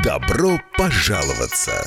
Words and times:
Добро 0.00 0.58
пожаловаться! 0.78 1.86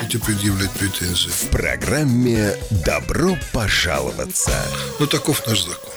предъявлять 0.09 0.71
претензии? 0.71 1.29
В 1.29 1.49
программе 1.49 2.53
«Добро 2.85 3.37
пожаловаться». 3.53 4.51
Ну, 4.99 5.07
таков 5.07 5.45
наш 5.47 5.63
закон. 5.63 5.93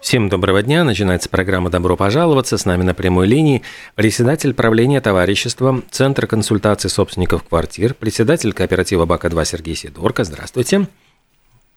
Всем 0.00 0.28
доброго 0.28 0.62
дня. 0.62 0.84
Начинается 0.84 1.28
программа 1.28 1.70
«Добро 1.70 1.96
пожаловаться». 1.96 2.58
С 2.58 2.64
нами 2.64 2.82
на 2.82 2.94
прямой 2.94 3.26
линии 3.26 3.62
председатель 3.94 4.54
правления 4.54 5.00
товарищества, 5.00 5.82
Центр 5.90 6.26
консультации 6.26 6.88
собственников 6.88 7.42
квартир, 7.44 7.94
председатель 7.94 8.52
кооператива 8.52 9.06
«Бака-2» 9.06 9.44
Сергей 9.44 9.74
Сидорко. 9.74 10.24
Здравствуйте. 10.24 10.88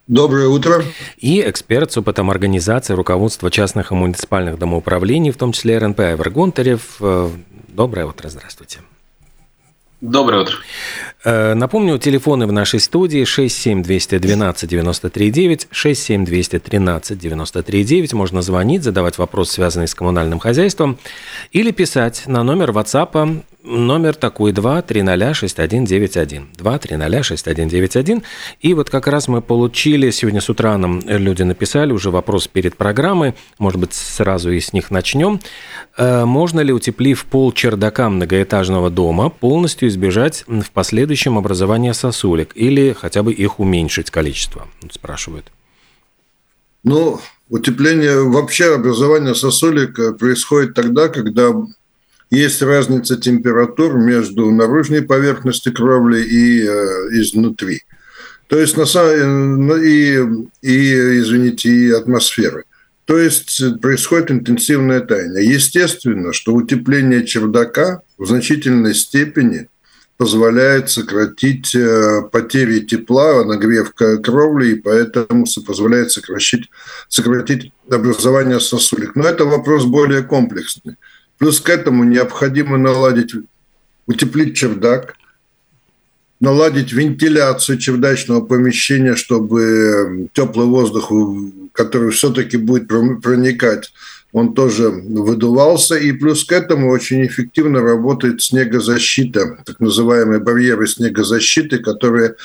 Доброе 0.07 0.47
утро. 0.47 0.83
И 1.17 1.41
эксперт 1.41 1.91
с 1.91 1.97
опытом 1.97 2.29
организации 2.31 2.93
руководства 2.93 3.51
частных 3.51 3.91
и 3.91 3.95
муниципальных 3.95 4.57
домоуправлений, 4.57 5.31
в 5.31 5.37
том 5.37 5.51
числе 5.51 5.77
РНП 5.77 5.99
Айвар 5.99 6.29
Гонтарев. 6.29 6.97
Э, 6.99 7.29
Доброе 7.79 8.07
утро, 8.07 8.27
здравствуйте. 8.29 8.79
Доброе 10.01 10.43
утро. 10.43 10.55
Э, 11.25 11.53
Напомню, 11.55 11.97
телефоны 11.97 12.47
в 12.47 12.53
нашей 12.53 12.79
студии 12.79 13.25
67212 13.25 14.69
939, 14.69 15.67
67213 15.71 17.17
939. 17.17 18.13
Можно 18.13 18.41
звонить, 18.41 18.83
задавать 18.83 19.17
вопрос, 19.17 19.51
связанный 19.51 19.89
с 19.89 19.95
коммунальным 19.95 20.39
хозяйством, 20.39 20.97
или 21.51 21.71
писать 21.71 22.23
на 22.27 22.43
номер 22.43 22.71
WhatsApp 22.71 23.43
номер 23.63 24.15
такой 24.15 24.51
2 24.51 24.81
300 24.81 25.33
6191. 25.33 26.49
2 26.57 26.79
300 26.79 27.23
6191. 27.23 28.23
И 28.61 28.73
вот 28.73 28.89
как 28.89 29.07
раз 29.07 29.27
мы 29.27 29.41
получили, 29.41 30.09
сегодня 30.11 30.41
с 30.41 30.49
утра 30.49 30.77
нам 30.77 31.01
люди 31.05 31.43
написали 31.43 31.91
уже 31.91 32.11
вопрос 32.11 32.47
перед 32.47 32.75
программой, 32.75 33.35
может 33.57 33.79
быть, 33.79 33.93
сразу 33.93 34.51
и 34.51 34.59
с 34.59 34.73
них 34.73 34.91
начнем. 34.91 35.39
Э, 35.97 36.25
Можно 36.25 36.61
ли, 36.61 36.73
утеплив 36.73 37.23
пол 37.25 37.51
чердака 37.51 38.09
многоэтажного 38.09 38.89
дома, 38.89 39.29
полностью 39.29 39.89
избежать 39.89 40.43
в 40.47 40.71
последующем 40.71 41.37
образования 41.37 41.93
сосулек 41.93 42.51
или 42.55 42.93
хотя 42.93 43.23
бы 43.23 43.33
их 43.33 43.59
уменьшить 43.59 44.09
количество? 44.09 44.67
Спрашивают. 44.91 45.51
Ну, 46.83 47.19
утепление, 47.49 48.23
вообще 48.23 48.75
образование 48.75 49.35
сосулек 49.35 49.99
э, 49.99 50.13
происходит 50.13 50.73
тогда, 50.73 51.09
когда 51.09 51.53
есть 52.29 52.61
разница 52.61 53.17
температур 53.17 53.97
между 53.97 54.51
наружной 54.51 55.01
поверхностью 55.01 55.73
кровли 55.73 56.21
и 56.21 56.63
э, 56.63 56.69
изнутри. 57.19 57.83
То 58.47 58.57
есть, 58.59 58.77
на 58.77 58.85
самом 58.85 59.71
и, 59.73 60.17
и, 60.61 61.19
извините, 61.19 61.69
и 61.69 61.91
атмосферы. 61.91 62.65
То 63.05 63.17
есть 63.17 63.59
э, 63.59 63.71
происходит 63.71 64.29
интенсивное 64.29 65.01
таяние. 65.01 65.51
Естественно, 65.51 66.31
что 66.31 66.53
утепление 66.53 67.25
чердака 67.25 68.01
в 68.19 68.27
значительной 68.27 68.93
степени 68.93 69.67
позволяет 70.17 70.91
сократить 70.91 71.73
э, 71.73 72.21
потери 72.31 72.81
тепла, 72.81 73.43
нагрев 73.45 73.93
кровли, 73.95 74.73
и 74.73 74.75
поэтому 74.75 75.45
позволяет 75.65 76.11
сокращить, 76.11 76.69
сократить 77.07 77.71
образование 77.89 78.59
сосулек. 78.59 79.15
Но 79.15 79.23
это 79.23 79.45
вопрос 79.45 79.85
более 79.85 80.21
комплексный. 80.21 80.97
Плюс 81.39 81.61
к 81.61 81.69
этому 81.69 82.03
необходимо 82.03 82.77
наладить, 82.77 83.33
утеплить 84.05 84.57
чердак, 84.57 85.15
наладить 86.41 86.91
вентиляцию 86.91 87.77
чердачного 87.77 88.41
помещения, 88.41 89.15
чтобы 89.15 90.29
теплый 90.33 90.67
воздух, 90.67 91.11
который 91.71 92.11
все-таки 92.11 92.57
будет 92.57 92.87
проникать, 92.87 93.93
он 94.33 94.53
тоже 94.53 94.89
выдувался. 94.89 95.95
И 95.95 96.11
плюс 96.11 96.43
к 96.43 96.51
этому 96.51 96.91
очень 96.91 97.25
эффективно 97.25 97.81
работает 97.81 98.41
снегозащита, 98.41 99.59
так 99.65 99.79
называемые 99.79 100.41
барьеры 100.41 100.87
снегозащиты, 100.87 101.79
которые 101.79 102.35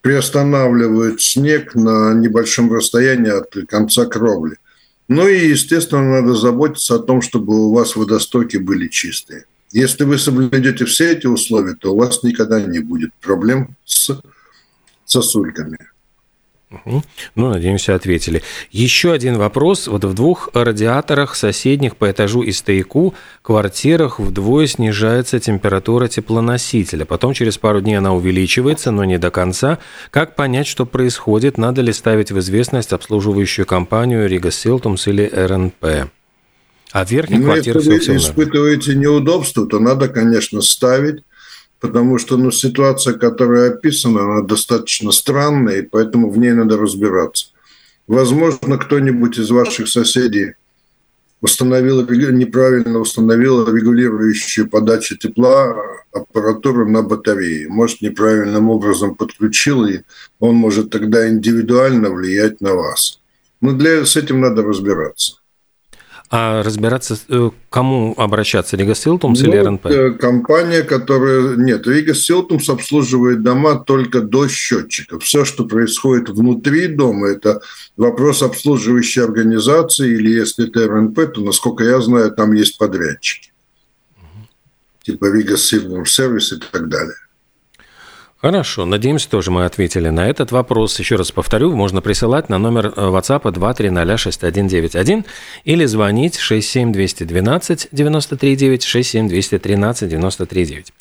приостанавливают 0.00 1.20
снег 1.20 1.74
на 1.74 2.14
небольшом 2.14 2.72
расстоянии 2.72 3.32
от 3.32 3.52
конца 3.68 4.06
кровли. 4.06 4.58
Ну 5.14 5.28
и, 5.28 5.46
естественно, 5.46 6.20
надо 6.20 6.34
заботиться 6.34 6.96
о 6.96 6.98
том, 6.98 7.22
чтобы 7.22 7.68
у 7.68 7.72
вас 7.72 7.94
водостоки 7.94 8.56
были 8.56 8.88
чистые. 8.88 9.44
Если 9.70 10.02
вы 10.02 10.18
соблюдете 10.18 10.86
все 10.86 11.12
эти 11.12 11.28
условия, 11.28 11.76
то 11.76 11.92
у 11.92 11.96
вас 11.96 12.24
никогда 12.24 12.60
не 12.60 12.80
будет 12.80 13.14
проблем 13.20 13.76
с 13.84 14.10
сосульками. 15.04 15.78
Ну, 16.84 17.02
надеемся, 17.48 17.94
ответили. 17.94 18.42
Еще 18.70 19.12
один 19.12 19.36
вопрос. 19.36 19.88
Вот 19.88 20.04
в 20.04 20.14
двух 20.14 20.48
радиаторах 20.52 21.34
соседних 21.34 21.96
по 21.96 22.10
этажу 22.10 22.42
и 22.42 22.52
стояку 22.52 23.14
квартирах 23.42 24.18
вдвое 24.18 24.66
снижается 24.66 25.38
температура 25.40 26.08
теплоносителя. 26.08 27.04
Потом 27.04 27.34
через 27.34 27.58
пару 27.58 27.80
дней 27.80 27.96
она 27.96 28.14
увеличивается, 28.14 28.90
но 28.90 29.04
не 29.04 29.18
до 29.18 29.30
конца. 29.30 29.78
Как 30.10 30.34
понять, 30.34 30.66
что 30.66 30.86
происходит? 30.86 31.58
Надо 31.58 31.82
ли 31.82 31.92
ставить 31.92 32.32
в 32.32 32.38
известность 32.38 32.92
обслуживающую 32.92 33.66
компанию 33.66 34.28
Рига 34.28 34.50
Силтумс 34.50 35.06
или 35.08 35.30
РНП? 35.32 36.10
А 36.94 37.04
в 37.04 37.10
верхних 37.10 37.40
Ну, 37.40 37.44
квартирах 37.46 37.82
если 37.82 37.92
вы 37.92 37.98
все 37.98 38.16
испытываете 38.16 38.94
неудобства, 38.94 39.66
то 39.66 39.80
надо, 39.80 40.08
конечно, 40.08 40.62
ставить, 40.62 41.24
потому 41.84 42.16
что 42.16 42.38
ну, 42.38 42.50
ситуация, 42.50 43.12
которая 43.12 43.72
описана, 43.72 44.22
она 44.22 44.40
достаточно 44.40 45.12
странная, 45.12 45.80
и 45.80 45.82
поэтому 45.82 46.30
в 46.30 46.38
ней 46.38 46.52
надо 46.52 46.78
разбираться. 46.78 47.48
Возможно, 48.06 48.78
кто-нибудь 48.78 49.38
из 49.38 49.50
ваших 49.50 49.88
соседей 49.88 50.54
установил, 51.42 52.00
неправильно 52.08 53.00
установил 53.00 53.68
регулирующую 53.68 54.66
подачу 54.66 55.18
тепла 55.18 55.76
аппаратуру 56.10 56.88
на 56.88 57.02
батарее. 57.02 57.68
Может, 57.68 58.00
неправильным 58.00 58.70
образом 58.70 59.14
подключил, 59.14 59.84
и 59.84 60.00
он 60.40 60.54
может 60.54 60.88
тогда 60.88 61.28
индивидуально 61.28 62.08
влиять 62.08 62.62
на 62.62 62.72
вас. 62.72 63.20
Но 63.60 63.72
для, 63.72 64.06
с 64.06 64.16
этим 64.16 64.40
надо 64.40 64.62
разбираться. 64.62 65.34
А 66.36 66.64
разбираться, 66.64 67.16
э, 67.28 67.50
кому 67.70 68.12
обращаться? 68.16 68.76
Rīgas 68.76 68.96
Siltums 68.96 69.40
или 69.40 69.56
Ну, 69.56 69.64
РНП? 69.66 69.86
э, 69.86 70.10
Компания, 70.14 70.82
которая... 70.82 71.54
Нет, 71.54 71.86
Rīgas 71.86 72.12
Siltums 72.12 72.68
обслуживает 72.68 73.44
дома 73.44 73.76
только 73.76 74.20
до 74.20 74.48
счетчиков. 74.48 75.22
Все, 75.22 75.44
что 75.44 75.64
происходит 75.64 76.28
внутри 76.30 76.88
дома, 76.88 77.28
это 77.28 77.60
вопрос 77.96 78.42
обслуживающей 78.42 79.22
организации, 79.22 80.12
или 80.12 80.30
если 80.30 80.66
это 80.66 80.88
РНП, 80.88 81.32
то, 81.32 81.40
насколько 81.40 81.84
я 81.84 82.00
знаю, 82.00 82.32
там 82.32 82.52
есть 82.52 82.78
подрядчики. 82.78 83.52
Типа 85.04 85.32
Rīgas 85.32 85.56
Siltums 85.56 86.10
сервис 86.10 86.52
и 86.52 86.56
так 86.58 86.88
далее. 86.88 87.14
Хорошо, 88.44 88.84
надеемся, 88.84 89.30
тоже 89.30 89.50
мы 89.50 89.64
ответили 89.64 90.10
на 90.10 90.28
этот 90.28 90.52
вопрос. 90.52 90.98
Еще 90.98 91.16
раз 91.16 91.32
повторю, 91.32 91.74
можно 91.74 92.02
присылать 92.02 92.50
на 92.50 92.58
номер 92.58 92.92
э, 92.94 93.00
WhatsApp 93.00 93.50
2306191 93.50 95.24
или 95.64 95.86
звонить 95.86 96.36
67212 96.36 97.88
939 97.90 98.82
67213 98.82 100.08
939. 100.10 100.92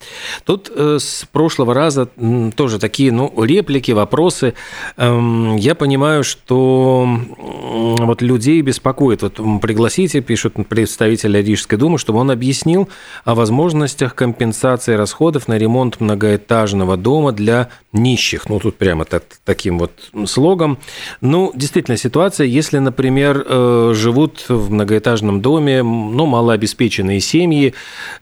Тут 0.46 0.72
э, 0.74 1.00
с 1.02 1.28
прошлого 1.34 1.74
раза 1.74 2.08
тоже 2.56 2.80
такие 2.80 3.12
ну, 3.12 3.34
реплики, 3.44 3.92
вопросы. 3.92 4.54
Эм, 4.96 5.58
я 5.58 5.76
понимаю, 5.76 6.24
что 6.24 7.06
вот 7.38 8.22
людей 8.22 8.62
беспокоит. 8.62 9.22
Вот 9.22 9.42
пригласите, 9.62 10.22
пишут 10.22 10.54
представители 10.70 11.40
Рижской 11.40 11.78
думы, 11.78 11.98
чтобы 11.98 12.20
он 12.20 12.32
объяснил 12.32 12.88
о 13.26 13.36
возможностях 13.36 14.16
компенсации 14.16 14.94
расходов 14.94 15.50
на 15.50 15.58
ремонт 15.58 16.00
многоэтажного 16.00 16.96
дома 16.96 17.33
для 17.34 17.70
нищих. 17.92 18.50
Ну, 18.50 18.60
тут 18.60 18.78
прямо 18.78 19.06
так, 19.06 19.24
таким 19.44 19.80
вот 19.80 19.92
слогом. 20.26 20.78
Ну, 21.22 21.52
действительно, 21.56 21.98
ситуация, 21.98 22.48
если, 22.48 22.80
например, 22.80 23.46
э, 23.48 23.94
живут 23.96 24.46
в 24.48 24.72
многоэтажном 24.72 25.42
доме, 25.42 25.84
ну, 25.84 26.26
малообеспеченные 26.26 27.20
семьи, 27.20 27.74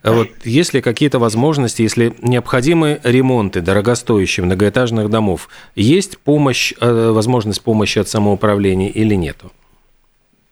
э, 0.02 0.12
вот 0.12 0.28
есть 0.44 0.74
ли 0.74 0.80
какие-то 0.80 1.18
возможности, 1.18 1.82
если 1.82 2.14
необходимы 2.22 3.00
ремонты 3.04 3.60
дорогостоящих 3.60 4.44
многоэтажных 4.44 5.08
домов, 5.08 5.48
есть 5.76 6.18
помощь, 6.18 6.74
э, 6.80 7.10
возможность 7.10 7.62
помощи 7.62 7.98
от 7.98 8.08
самоуправления 8.08 8.88
или 8.88 9.14
нету? 9.14 9.52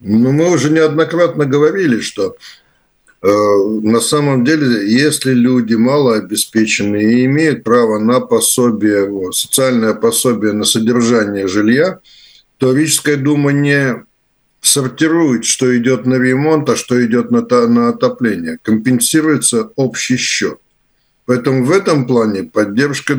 Ну, 0.01 0.33
мы 0.33 0.51
уже 0.51 0.71
неоднократно 0.71 1.45
говорили, 1.45 2.01
что 2.01 2.37
на 3.23 4.01
самом 4.01 4.45
деле, 4.45 4.91
если 4.91 5.33
люди 5.33 5.75
малообеспеченные 5.75 7.21
и 7.21 7.25
имеют 7.27 7.65
право 7.65 7.99
на 7.99 8.21
пособие, 8.21 9.33
социальное 9.33 9.93
пособие 9.93 10.53
на 10.53 10.65
содержание 10.65 11.47
жилья, 11.47 12.01
то 12.57 12.73
Рижская 12.75 13.17
дума 13.17 13.53
не 13.53 14.05
сортирует, 14.63 15.45
что 15.45 15.77
идет 15.77 16.07
на 16.07 16.15
ремонт, 16.15 16.69
а 16.71 16.77
что 16.77 17.05
идет 17.05 17.31
на, 17.31 17.43
на 17.67 17.89
отопление. 17.89 18.59
Компенсируется 18.63 19.71
общий 19.77 20.17
счет. 20.17 20.59
Поэтому 21.27 21.65
в 21.65 21.71
этом 21.71 22.07
плане 22.07 22.45
поддержка 22.45 23.15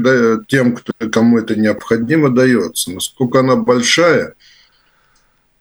тем, 0.47 0.75
кто, 0.75 0.93
кому 1.11 1.37
это 1.37 1.55
необходимо, 1.55 2.29
дается. 2.29 2.91
Насколько 2.91 3.39
она 3.39 3.55
большая, 3.55 4.33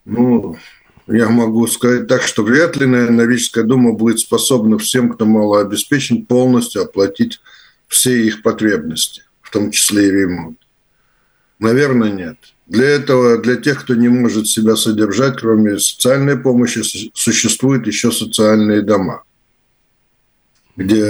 ну, 0.05 0.57
я 1.11 1.29
могу 1.29 1.67
сказать 1.67 2.07
так, 2.07 2.21
что 2.21 2.43
вряд 2.43 2.77
ли, 2.77 2.85
наверное, 2.85 3.27
Рижская 3.27 3.63
дума 3.63 3.93
будет 3.93 4.19
способна 4.19 4.77
всем, 4.77 5.11
кто 5.11 5.25
малообеспечен, 5.25 6.25
полностью 6.25 6.83
оплатить 6.83 7.39
все 7.87 8.25
их 8.25 8.41
потребности, 8.41 9.23
в 9.41 9.51
том 9.51 9.71
числе 9.71 10.07
и 10.07 10.11
ремонт. 10.11 10.57
Наверное, 11.59 12.11
нет. 12.11 12.37
Для 12.67 12.85
этого, 12.85 13.37
для 13.37 13.57
тех, 13.57 13.81
кто 13.81 13.95
не 13.95 14.07
может 14.07 14.47
себя 14.47 14.75
содержать, 14.75 15.39
кроме 15.39 15.77
социальной 15.77 16.37
помощи, 16.37 16.81
существуют 17.13 17.85
еще 17.85 18.11
социальные 18.11 18.81
дома, 18.81 19.23
где 20.77 21.05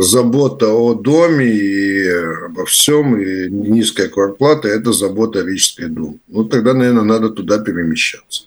забота 0.00 0.68
о 0.68 0.94
доме 0.94 1.46
и 1.46 2.08
обо 2.46 2.64
всем, 2.66 3.20
и 3.20 3.50
низкая 3.50 4.08
квартплата– 4.08 4.68
это 4.78 4.92
забота 4.92 5.44
Рижской 5.44 5.88
думы. 5.88 6.20
Ну, 6.28 6.44
тогда, 6.44 6.72
наверное, 6.72 7.02
надо 7.02 7.30
туда 7.30 7.58
перемещаться. 7.58 8.44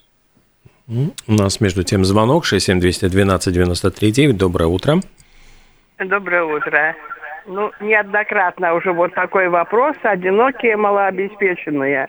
У 0.90 1.32
нас, 1.32 1.60
между 1.60 1.84
тем, 1.84 2.04
звонок 2.04 2.44
67212-93-9. 2.44 4.32
Доброе 4.32 4.66
утро. 4.66 4.96
Доброе 6.04 6.42
утро. 6.42 6.96
Ну, 7.46 7.70
неоднократно 7.80 8.74
уже 8.74 8.92
вот 8.92 9.14
такой 9.14 9.48
вопрос. 9.48 9.96
Одинокие, 10.02 10.76
малообеспеченные. 10.76 12.08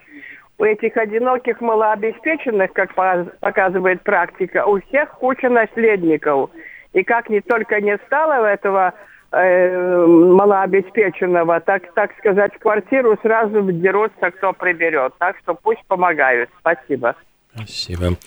У 0.58 0.64
этих 0.64 0.98
одиноких, 0.98 1.62
малообеспеченных, 1.62 2.74
как 2.74 2.96
показывает 3.40 4.02
практика, 4.02 4.66
у 4.66 4.82
всех 4.82 5.12
куча 5.12 5.50
наследников. 5.50 6.50
И 6.94 7.04
как 7.04 7.30
не 7.30 7.42
только 7.42 7.80
не 7.82 8.00
стало 8.08 8.46
этого 8.46 8.96
э, 9.32 10.06
малообеспеченного, 10.08 11.60
так, 11.60 11.94
так 11.94 12.18
сказать, 12.18 12.58
квартиру 12.58 13.16
сразу 13.22 13.62
дерутся, 13.72 14.32
кто 14.32 14.54
приберет. 14.54 15.14
Так 15.20 15.38
что 15.44 15.54
пусть 15.54 15.86
помогают. 15.88 16.50
Спасибо. 16.60 17.16
Спасибо. 17.56 18.18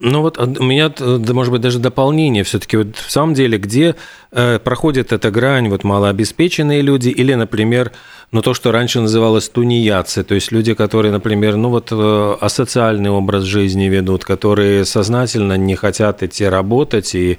Ну 0.00 0.22
вот 0.22 0.38
у 0.38 0.62
меня, 0.62 0.92
может 0.98 1.50
быть, 1.50 1.60
даже 1.60 1.80
дополнение 1.80 2.44
все-таки. 2.44 2.76
Вот 2.76 2.96
в 2.96 3.10
самом 3.10 3.34
деле, 3.34 3.58
где 3.58 3.96
э, 4.30 4.60
проходит 4.60 5.12
эта 5.12 5.32
грань, 5.32 5.68
вот 5.68 5.82
малообеспеченные 5.82 6.82
люди 6.82 7.08
или, 7.08 7.34
например, 7.34 7.90
ну 8.30 8.40
то, 8.40 8.54
что 8.54 8.70
раньше 8.70 9.00
называлось 9.00 9.48
тунеядцы, 9.48 10.22
то 10.22 10.36
есть 10.36 10.52
люди, 10.52 10.74
которые, 10.74 11.10
например, 11.10 11.56
ну 11.56 11.70
вот 11.70 11.88
э, 11.90 12.36
асоциальный 12.40 13.10
образ 13.10 13.42
жизни 13.42 13.86
ведут, 13.86 14.24
которые 14.24 14.84
сознательно 14.84 15.56
не 15.56 15.74
хотят 15.74 16.22
идти 16.22 16.44
работать 16.44 17.16
и 17.16 17.38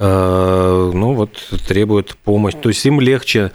э, 0.00 0.90
ну 0.92 1.14
вот 1.14 1.36
требуют 1.68 2.16
помощи. 2.16 2.56
То 2.56 2.70
есть 2.70 2.84
им 2.86 3.00
легче 3.00 3.52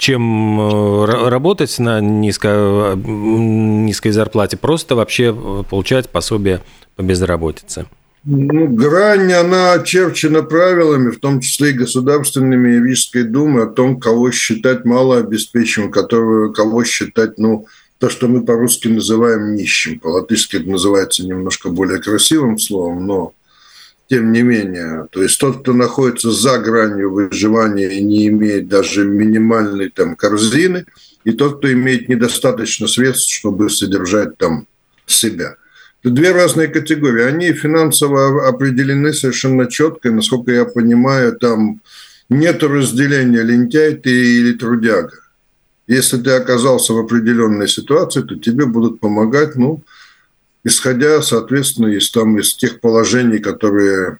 чем 0.00 0.60
э, 0.60 1.28
работать 1.28 1.78
на 1.78 2.00
низко, 2.00 2.94
низкой 2.96 4.10
зарплате, 4.10 4.56
просто 4.56 4.96
вообще 4.96 5.32
получать 5.68 6.08
пособие 6.08 6.62
по 6.96 7.02
безработице? 7.02 7.86
Ну, 8.24 8.66
грань, 8.68 9.32
она 9.32 9.72
очерчена 9.72 10.42
правилами, 10.42 11.10
в 11.10 11.20
том 11.20 11.40
числе 11.40 11.70
и 11.70 11.74
государственными 11.74 12.76
и 12.76 12.82
Рижской 12.82 13.24
думы, 13.24 13.62
о 13.62 13.66
том, 13.66 14.00
кого 14.00 14.30
считать 14.30 14.84
малообеспеченным, 14.84 15.90
которого, 15.90 16.52
кого 16.52 16.84
считать, 16.84 17.38
ну, 17.38 17.66
то, 17.98 18.08
что 18.08 18.28
мы 18.28 18.42
по-русски 18.44 18.88
называем 18.88 19.54
нищим. 19.54 20.00
По-латышски 20.00 20.56
это 20.56 20.70
называется 20.70 21.26
немножко 21.26 21.68
более 21.68 22.00
красивым 22.00 22.58
словом, 22.58 23.06
но 23.06 23.32
тем 24.10 24.32
не 24.32 24.42
менее. 24.42 25.06
То 25.12 25.22
есть 25.22 25.38
тот, 25.38 25.60
кто 25.60 25.72
находится 25.72 26.32
за 26.32 26.58
гранью 26.58 27.12
выживания 27.12 27.88
и 27.88 28.02
не 28.02 28.26
имеет 28.26 28.66
даже 28.66 29.04
минимальной 29.04 29.88
там 29.88 30.16
корзины, 30.16 30.84
и 31.22 31.30
тот, 31.30 31.58
кто 31.58 31.72
имеет 31.72 32.08
недостаточно 32.08 32.88
средств, 32.88 33.32
чтобы 33.32 33.70
содержать 33.70 34.36
там 34.36 34.66
себя. 35.06 35.54
Это 36.02 36.12
две 36.12 36.32
разные 36.32 36.66
категории. 36.66 37.22
Они 37.22 37.52
финансово 37.52 38.48
определены 38.48 39.12
совершенно 39.12 39.70
четко. 39.70 40.10
Насколько 40.10 40.50
я 40.50 40.64
понимаю, 40.64 41.36
там 41.36 41.80
нет 42.28 42.64
разделения 42.64 43.42
лентяй 43.42 43.94
ты 43.94 44.10
или 44.10 44.54
трудяга. 44.54 45.20
Если 45.86 46.16
ты 46.18 46.30
оказался 46.30 46.94
в 46.94 46.98
определенной 46.98 47.68
ситуации, 47.68 48.22
то 48.22 48.34
тебе 48.34 48.66
будут 48.66 48.98
помогать, 48.98 49.54
ну, 49.54 49.82
исходя, 50.64 51.22
соответственно, 51.22 51.88
из, 51.88 52.10
там, 52.10 52.38
из 52.38 52.54
тех 52.54 52.80
положений, 52.80 53.38
которые 53.38 54.18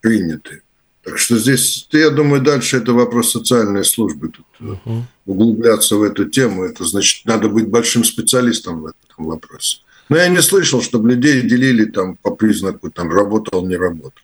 приняты. 0.00 0.62
Так 1.02 1.18
что 1.18 1.38
здесь, 1.38 1.88
я 1.92 2.10
думаю, 2.10 2.42
дальше 2.42 2.76
это 2.76 2.92
вопрос 2.92 3.32
социальной 3.32 3.84
службы. 3.84 4.28
Тут 4.28 4.46
угу. 4.60 5.04
углубляться 5.26 5.96
в 5.96 6.02
эту 6.02 6.26
тему, 6.26 6.64
это 6.64 6.84
значит, 6.84 7.24
надо 7.24 7.48
быть 7.48 7.68
большим 7.68 8.04
специалистом 8.04 8.82
в 8.82 8.86
этом 8.86 9.24
вопросе. 9.24 9.78
Но 10.08 10.16
я 10.16 10.28
не 10.28 10.42
слышал, 10.42 10.82
чтобы 10.82 11.10
людей 11.10 11.40
делили 11.42 11.84
там 11.84 12.16
по 12.16 12.34
признаку, 12.34 12.90
там, 12.90 13.10
работал, 13.10 13.66
не 13.66 13.76
работал. 13.76 14.22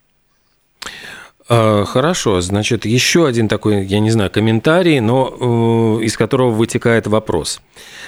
А, 1.49 1.85
хорошо, 1.85 2.41
значит, 2.41 2.85
еще 2.87 3.27
один 3.27 3.47
такой, 3.47 3.85
я 3.85 4.01
не 4.01 4.11
знаю, 4.11 4.31
комментарий, 4.31 4.99
но 4.99 5.99
э, 6.01 6.05
из 6.05 6.17
которого 6.17 6.51
вытекает 6.51 7.07
вопрос. 7.07 7.61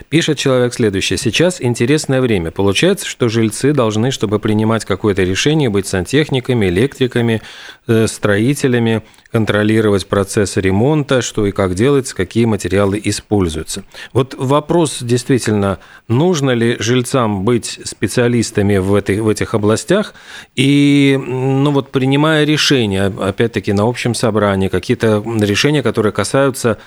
Пишет 0.08 0.38
человек 0.38 0.74
следующее. 0.74 1.18
Сейчас 1.18 1.62
интересное 1.62 2.20
время. 2.20 2.50
Получается, 2.50 3.06
что 3.06 3.28
жильцы 3.28 3.72
должны, 3.72 4.10
чтобы 4.10 4.40
принимать 4.40 4.84
какое-то 4.84 5.22
решение, 5.22 5.70
быть 5.70 5.86
сантехниками, 5.86 6.66
электриками, 6.66 7.40
э, 7.86 8.08
строителями, 8.08 9.02
контролировать 9.30 10.06
процесс 10.06 10.56
ремонта, 10.56 11.20
что 11.22 11.46
и 11.46 11.52
как 11.52 11.74
делается, 11.74 12.14
какие 12.14 12.46
материалы 12.46 13.00
используются. 13.02 13.84
Вот 14.12 14.34
вопрос 14.38 14.98
действительно, 15.02 15.78
нужно 16.08 16.52
ли 16.52 16.76
жильцам 16.78 17.44
быть 17.44 17.80
специалистами 17.84 18.78
в, 18.78 18.94
этой, 18.94 19.20
в 19.20 19.28
этих 19.28 19.54
областях 19.54 20.14
и, 20.56 21.18
ну 21.22 21.70
вот, 21.72 21.90
принимая 21.90 22.44
решения, 22.44 23.06
опять-таки, 23.06 23.72
на 23.72 23.86
общем 23.86 24.14
собрании, 24.14 24.68
какие-то 24.68 25.22
решения, 25.40 25.82
которые 25.82 26.12
касаются 26.12 26.78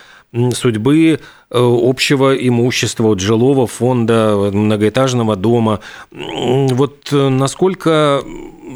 судьбы 0.54 1.10
э, 1.10 1.18
общего 1.50 2.34
имущества, 2.36 3.08
вот, 3.08 3.20
жилого 3.20 3.68
фонда, 3.68 4.50
многоэтажного 4.54 5.36
дома. 5.36 5.82
Вот 6.12 7.10
э, 7.12 7.28
насколько 7.30 8.24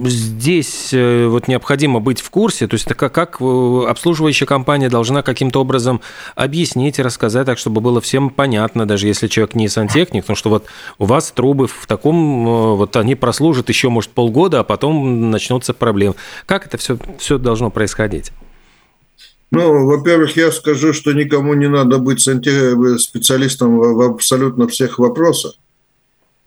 здесь 0.04 0.90
э, 0.92 1.28
вот 1.28 1.48
необходимо 1.48 2.02
быть 2.02 2.20
в 2.20 2.30
курсе, 2.30 2.68
то 2.68 2.74
есть 2.74 2.86
как, 2.86 3.14
как 3.14 3.40
обслуживающая 3.40 4.46
компания 4.46 4.90
должна 4.90 5.22
каким-то 5.22 5.62
образом 5.62 6.02
объяснить 6.36 7.00
и 7.00 7.02
рассказать 7.02 7.46
так, 7.46 7.58
чтобы 7.58 7.80
было 7.80 8.02
всем 8.02 8.30
понятно, 8.30 8.86
даже 8.86 9.08
если 9.08 9.28
человек 9.28 9.56
не 9.56 9.70
сантехник, 9.70 10.24
потому 10.24 10.36
что 10.36 10.50
вот 10.50 10.66
у 11.00 11.06
вас 11.06 11.32
трубы 11.32 11.68
в 11.68 11.88
таком, 11.88 12.76
вот 12.76 12.98
они 12.98 13.16
прослужат 13.16 13.70
еще, 13.70 13.88
может, 13.88 14.10
полгода, 14.10 14.60
а 14.60 14.64
потом 14.66 15.32
начнутся 15.32 15.74
проблемы. 15.74 16.16
Как 16.46 16.66
это 16.66 16.78
все, 16.78 16.98
все 17.18 17.38
должно 17.38 17.70
происходить? 17.70 18.34
Ну, 19.56 19.86
во-первых, 19.86 20.36
я 20.36 20.52
скажу, 20.52 20.92
что 20.92 21.14
никому 21.14 21.54
не 21.54 21.70
надо 21.70 21.98
быть 21.98 22.20
специалистом 22.20 23.78
в 23.78 24.02
абсолютно 24.02 24.68
всех 24.68 25.00
вопросах. 25.00 25.54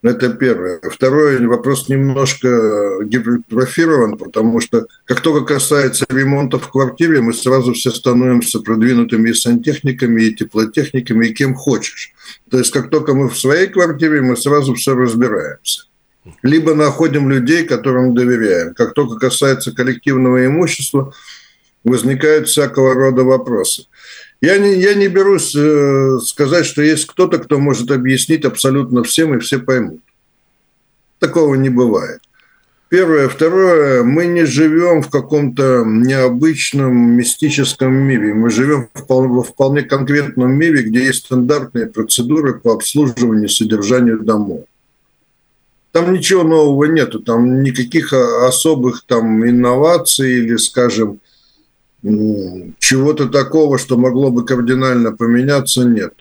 Это 0.02 0.28
первое. 0.28 0.78
Второй 0.82 1.44
вопрос 1.46 1.88
немножко 1.88 3.02
гипертрофирован, 3.02 4.18
потому 4.18 4.60
что 4.60 4.86
как 5.06 5.22
только 5.22 5.54
касается 5.54 6.04
ремонта 6.10 6.58
в 6.58 6.70
квартире, 6.70 7.22
мы 7.22 7.32
сразу 7.32 7.72
все 7.72 7.90
становимся 7.90 8.60
продвинутыми 8.60 9.30
и 9.30 9.34
сантехниками, 9.34 10.22
и 10.22 10.34
теплотехниками, 10.34 11.26
и 11.28 11.34
кем 11.34 11.54
хочешь. 11.54 12.12
То 12.50 12.58
есть 12.58 12.70
как 12.72 12.90
только 12.90 13.14
мы 13.14 13.30
в 13.30 13.38
своей 13.38 13.68
квартире, 13.68 14.20
мы 14.20 14.36
сразу 14.36 14.74
все 14.74 14.94
разбираемся. 14.94 15.84
Либо 16.42 16.74
находим 16.74 17.30
людей, 17.30 17.64
которым 17.64 18.14
доверяем. 18.14 18.74
Как 18.74 18.92
только 18.92 19.18
касается 19.18 19.74
коллективного 19.74 20.46
имущества, 20.46 21.12
возникают 21.88 22.48
всякого 22.48 22.94
рода 22.94 23.24
вопросы. 23.24 23.86
Я 24.40 24.58
не, 24.58 24.74
я 24.74 24.94
не 24.94 25.08
берусь 25.08 25.54
э, 25.56 26.18
сказать, 26.24 26.64
что 26.64 26.82
есть 26.82 27.06
кто-то, 27.06 27.38
кто 27.38 27.58
может 27.58 27.90
объяснить 27.90 28.44
абсолютно 28.44 29.02
всем, 29.02 29.34
и 29.34 29.40
все 29.40 29.58
поймут. 29.58 30.00
Такого 31.18 31.56
не 31.56 31.70
бывает. 31.70 32.20
Первое. 32.88 33.28
Второе. 33.28 34.02
Мы 34.02 34.26
не 34.26 34.46
живем 34.46 35.02
в 35.02 35.10
каком-то 35.10 35.84
необычном 35.84 36.96
мистическом 36.96 37.92
мире. 37.92 38.32
Мы 38.32 38.48
живем 38.48 38.88
во 39.08 39.42
вполне 39.42 39.82
конкретном 39.82 40.52
мире, 40.52 40.82
где 40.84 41.04
есть 41.04 41.26
стандартные 41.26 41.86
процедуры 41.86 42.58
по 42.58 42.72
обслуживанию 42.72 43.46
и 43.46 43.52
содержанию 43.52 44.20
домов. 44.20 44.64
Там 45.92 46.12
ничего 46.12 46.44
нового 46.44 46.84
нету, 46.84 47.20
там 47.20 47.62
никаких 47.62 48.12
особых 48.12 49.04
там 49.06 49.46
инноваций 49.46 50.38
или, 50.38 50.56
скажем, 50.56 51.20
чего-то 52.02 53.28
такого, 53.28 53.78
что 53.78 53.96
могло 53.96 54.30
бы 54.30 54.44
кардинально 54.44 55.12
поменяться, 55.12 55.84
нет. 55.84 56.14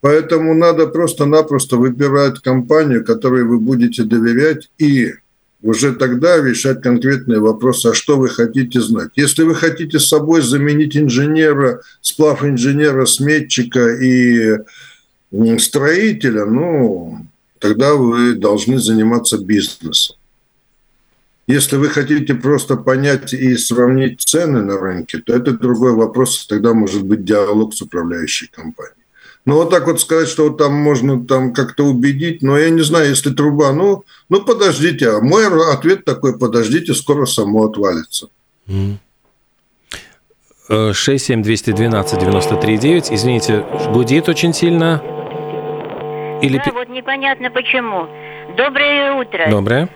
Поэтому 0.00 0.54
надо 0.54 0.86
просто-напросто 0.86 1.76
выбирать 1.76 2.40
компанию, 2.40 3.04
которой 3.04 3.44
вы 3.44 3.58
будете 3.58 4.04
доверять, 4.04 4.70
и 4.78 5.14
уже 5.62 5.94
тогда 5.94 6.36
решать 6.36 6.82
конкретные 6.82 7.40
вопросы, 7.40 7.88
а 7.88 7.94
что 7.94 8.18
вы 8.18 8.28
хотите 8.28 8.80
знать. 8.80 9.10
Если 9.16 9.42
вы 9.42 9.54
хотите 9.54 9.98
с 9.98 10.08
собой 10.08 10.42
заменить 10.42 10.96
инженера, 10.96 11.80
сплав 12.02 12.44
инженера, 12.44 13.06
сметчика 13.06 13.88
и 13.96 14.58
строителя, 15.58 16.44
ну, 16.44 17.26
тогда 17.58 17.94
вы 17.94 18.34
должны 18.34 18.78
заниматься 18.78 19.38
бизнесом. 19.38 20.16
Если 21.46 21.76
вы 21.76 21.90
хотите 21.90 22.34
просто 22.34 22.76
понять 22.76 23.32
и 23.32 23.56
сравнить 23.56 24.20
цены 24.20 24.62
на 24.62 24.80
рынке, 24.80 25.18
то 25.18 25.32
это 25.32 25.52
другой 25.52 25.92
вопрос, 25.92 26.44
тогда 26.48 26.74
может 26.74 27.04
быть 27.04 27.24
диалог 27.24 27.72
с 27.72 27.82
управляющей 27.82 28.48
компанией. 28.48 28.96
Но 29.44 29.54
вот 29.54 29.70
так 29.70 29.86
вот 29.86 30.00
сказать, 30.00 30.28
что 30.28 30.48
вот 30.48 30.58
там 30.58 30.74
можно 30.74 31.24
там 31.24 31.52
как-то 31.52 31.84
убедить, 31.84 32.42
но 32.42 32.58
я 32.58 32.70
не 32.70 32.82
знаю, 32.82 33.10
если 33.10 33.30
труба, 33.30 33.72
ну, 33.72 34.02
ну 34.28 34.42
подождите, 34.42 35.10
а 35.10 35.20
мой 35.20 35.46
ответ 35.72 36.04
такой, 36.04 36.36
подождите, 36.36 36.94
скоро 36.94 37.26
само 37.26 37.66
отвалится. 37.66 38.26
67212-93-9, 40.68 43.14
извините, 43.14 43.64
гудит 43.92 44.28
очень 44.28 44.52
сильно? 44.52 45.00
Или... 46.42 46.56
Да, 46.56 46.72
вот 46.72 46.88
непонятно 46.88 47.52
почему. 47.52 48.08
Доброе 48.56 49.12
утро. 49.12 49.48
Доброе. 49.48 49.88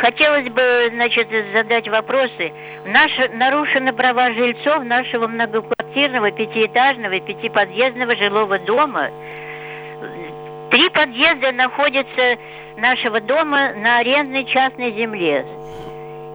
Хотелось 0.00 0.48
бы, 0.48 0.90
значит, 0.92 1.28
задать 1.52 1.88
вопросы. 1.88 2.52
Наши, 2.86 3.28
нарушены 3.28 3.92
права 3.92 4.32
жильцов 4.32 4.84
нашего 4.84 5.26
многоквартирного, 5.28 6.32
пятиэтажного 6.32 7.12
и 7.14 7.20
пятиподъездного 7.20 8.16
жилого 8.16 8.58
дома. 8.58 9.10
Три 10.70 10.88
подъезда 10.90 11.52
находятся 11.52 12.36
нашего 12.76 13.20
дома 13.20 13.72
на 13.74 13.98
арендной 13.98 14.44
частной 14.46 14.92
земле. 14.92 15.44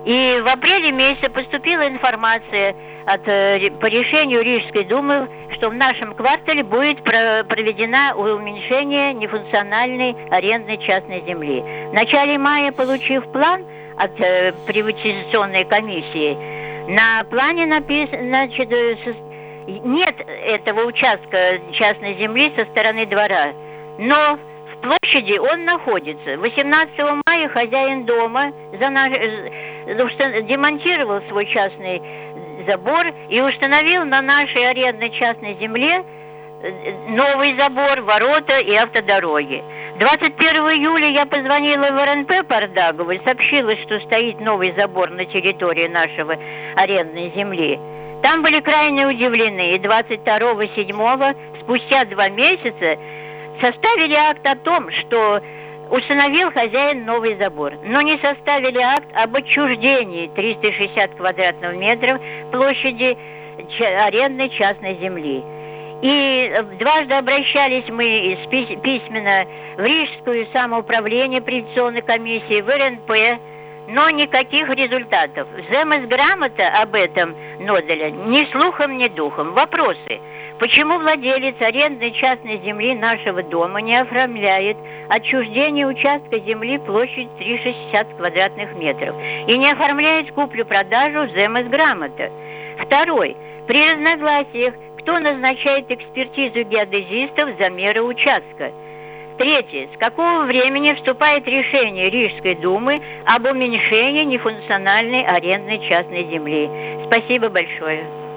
И 0.05 0.39
в 0.41 0.47
апреле 0.47 0.91
месяце 0.91 1.29
поступила 1.29 1.87
информация 1.87 2.75
от, 3.05 3.27
э, 3.27 3.69
по 3.81 3.87
решению 3.87 4.43
Рижской 4.43 4.85
думы, 4.85 5.27
что 5.53 5.69
в 5.69 5.73
нашем 5.73 6.13
квартале 6.13 6.63
будет 6.63 7.03
проведена 7.03 8.13
уменьшение 8.15 9.13
нефункциональной 9.13 10.15
арендной 10.31 10.77
частной 10.77 11.21
земли. 11.27 11.61
В 11.89 11.93
начале 11.93 12.37
мая, 12.37 12.71
получив 12.71 13.29
план 13.31 13.65
от 13.97 14.11
э, 14.21 14.53
приватизационной 14.67 15.65
комиссии, 15.65 16.37
на 16.89 17.23
плане 17.25 17.65
написано, 17.65 18.23
значит, 18.23 18.71
э, 18.71 18.95
нет 19.67 20.15
этого 20.45 20.85
участка 20.85 21.59
частной 21.73 22.15
земли 22.15 22.53
со 22.55 22.65
стороны 22.65 23.05
двора, 23.05 23.53
но 23.99 24.39
в 24.73 24.81
площади 24.81 25.37
он 25.37 25.65
находится. 25.65 26.37
18 26.37 26.93
мая 27.27 27.49
хозяин 27.49 28.05
дома 28.05 28.51
за 28.79 28.89
наш, 28.89 29.11
демонтировал 29.95 31.21
свой 31.29 31.45
частный 31.47 32.01
забор 32.67 33.07
и 33.29 33.41
установил 33.41 34.05
на 34.05 34.21
нашей 34.21 34.69
арендной 34.69 35.09
частной 35.11 35.55
земле 35.59 36.03
э, 36.61 36.93
новый 37.09 37.55
забор, 37.55 38.01
ворота 38.01 38.59
и 38.59 38.73
автодороги. 38.73 39.63
21 39.99 40.55
июля 40.77 41.09
я 41.09 41.25
позвонила 41.25 41.87
в 41.91 42.05
РНП 42.05 42.47
Пардагову 42.47 43.11
и 43.11 43.23
сообщила, 43.23 43.75
что 43.77 43.99
стоит 44.01 44.39
новый 44.39 44.73
забор 44.73 45.09
на 45.09 45.25
территории 45.25 45.87
нашего 45.87 46.37
арендной 46.75 47.31
земли. 47.35 47.79
Там 48.21 48.41
были 48.41 48.59
крайне 48.59 49.07
удивлены, 49.07 49.75
и 49.75 49.79
22-7 49.79 51.61
спустя 51.61 52.05
два 52.05 52.29
месяца 52.29 52.97
составили 53.61 54.13
акт 54.13 54.45
о 54.45 54.55
том, 54.55 54.89
что 54.91 55.41
установил 55.89 56.51
хозяин 56.51 57.05
новый 57.05 57.35
забор, 57.35 57.73
но 57.83 58.01
не 58.01 58.17
составили 58.17 58.79
акт 58.79 59.07
об 59.13 59.35
отчуждении 59.35 60.27
360 60.27 61.15
квадратных 61.15 61.75
метров 61.75 62.21
площади 62.51 63.17
арендной 63.79 64.49
частной 64.49 64.95
земли. 64.95 65.43
И 66.01 66.63
дважды 66.79 67.13
обращались 67.13 67.89
мы 67.89 68.37
письменно 68.49 69.45
в 69.75 69.81
Рижскую 69.81 70.47
самоуправление 70.53 71.41
приватизационной 71.41 72.01
комиссии, 72.01 72.61
в 72.61 72.69
РНП, 72.69 73.41
но 73.89 74.09
никаких 74.09 74.69
результатов. 74.69 75.47
ЗМС 75.69 76.07
грамота 76.07 76.69
об 76.81 76.95
этом 76.95 77.35
Ноделя 77.59 78.11
ни 78.11 78.45
слухом, 78.51 78.97
ни 78.97 79.09
духом. 79.09 79.53
Вопросы. 79.53 80.21
Почему 80.59 80.99
владелец 80.99 81.55
арендной 81.61 82.11
частной 82.11 82.57
земли 82.57 82.93
нашего 82.93 83.41
дома 83.41 83.79
не 83.79 83.95
оформляет 83.95 84.75
отчуждение 85.07 85.87
участка 85.87 86.37
земли 86.39 86.77
площадь 86.79 87.29
360 87.37 88.17
квадратных 88.17 88.75
метров 88.75 89.15
и 89.47 89.57
не 89.57 89.71
оформляет 89.71 90.33
куплю-продажу 90.33 91.29
ЗМС 91.29 91.63
грамота? 91.69 92.29
Второй. 92.77 93.37
При 93.67 93.89
разногласиях, 93.89 94.73
кто 94.97 95.17
назначает 95.19 95.89
экспертизу 95.89 96.63
геодезистов 96.63 97.57
замера 97.57 98.01
участка? 98.01 98.73
Третье. 99.37 99.87
С 99.95 99.97
какого 99.97 100.43
времени 100.43 100.91
вступает 100.91 101.47
решение 101.47 102.09
Рижской 102.09 102.55
думы 102.55 102.99
об 103.25 103.45
уменьшении 103.45 104.25
нефункциональной 104.25 105.23
арендной 105.23 105.79
частной 105.87 106.23
земли? 106.29 106.69
Спасибо 107.05 107.47
большое. 107.47 108.28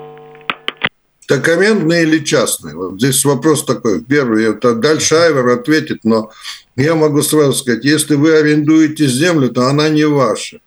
Арендные 1.33 2.03
или 2.03 2.19
частные? 2.19 2.75
Вот 2.75 2.95
здесь 2.95 3.25
вопрос 3.25 3.65
такой. 3.65 4.03
Первый, 4.03 4.45
это 4.45 4.75
дальше 4.75 5.15
Айвер 5.15 5.49
ответит, 5.49 6.01
но 6.05 6.31
я 6.77 6.95
могу 6.95 7.23
сразу 7.23 7.55
сказать, 7.55 7.85
если 7.85 8.15
вы 8.15 8.35
арендуете 8.35 9.07
землю, 9.07 9.51
то 9.51 9.67
она 9.67 9.89
не 9.89 10.05
ваша. 10.05 10.61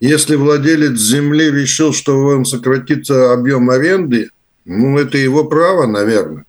Если 0.00 0.36
владелец 0.36 0.98
земли 0.98 1.50
решил, 1.50 1.92
что 1.92 2.18
он 2.18 2.44
сократится 2.44 3.32
объем 3.32 3.68
аренды, 3.70 4.30
ну, 4.64 4.98
это 4.98 5.18
его 5.18 5.44
право, 5.44 5.86
наверное. 5.86 6.44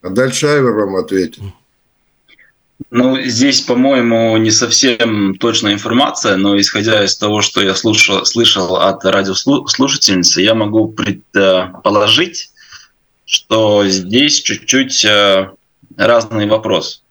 А 0.00 0.10
дальше 0.10 0.46
Айвер 0.46 0.72
вам 0.72 0.96
ответит. 0.96 1.42
Ну, 2.90 3.20
здесь, 3.20 3.60
по-моему, 3.60 4.36
не 4.38 4.50
совсем 4.50 5.36
точная 5.36 5.74
информация, 5.74 6.36
но 6.36 6.58
исходя 6.58 7.04
из 7.04 7.16
того, 7.16 7.42
что 7.42 7.60
я 7.60 7.74
слушал, 7.74 8.24
слышал 8.24 8.76
от 8.76 9.04
радиослушательницы, 9.04 10.40
я 10.40 10.54
могу 10.54 10.88
предположить, 10.88 12.50
что 13.26 13.86
здесь 13.86 14.40
чуть-чуть 14.40 15.04
э, 15.04 15.50
разный 15.98 16.46
вопрос. 16.46 17.02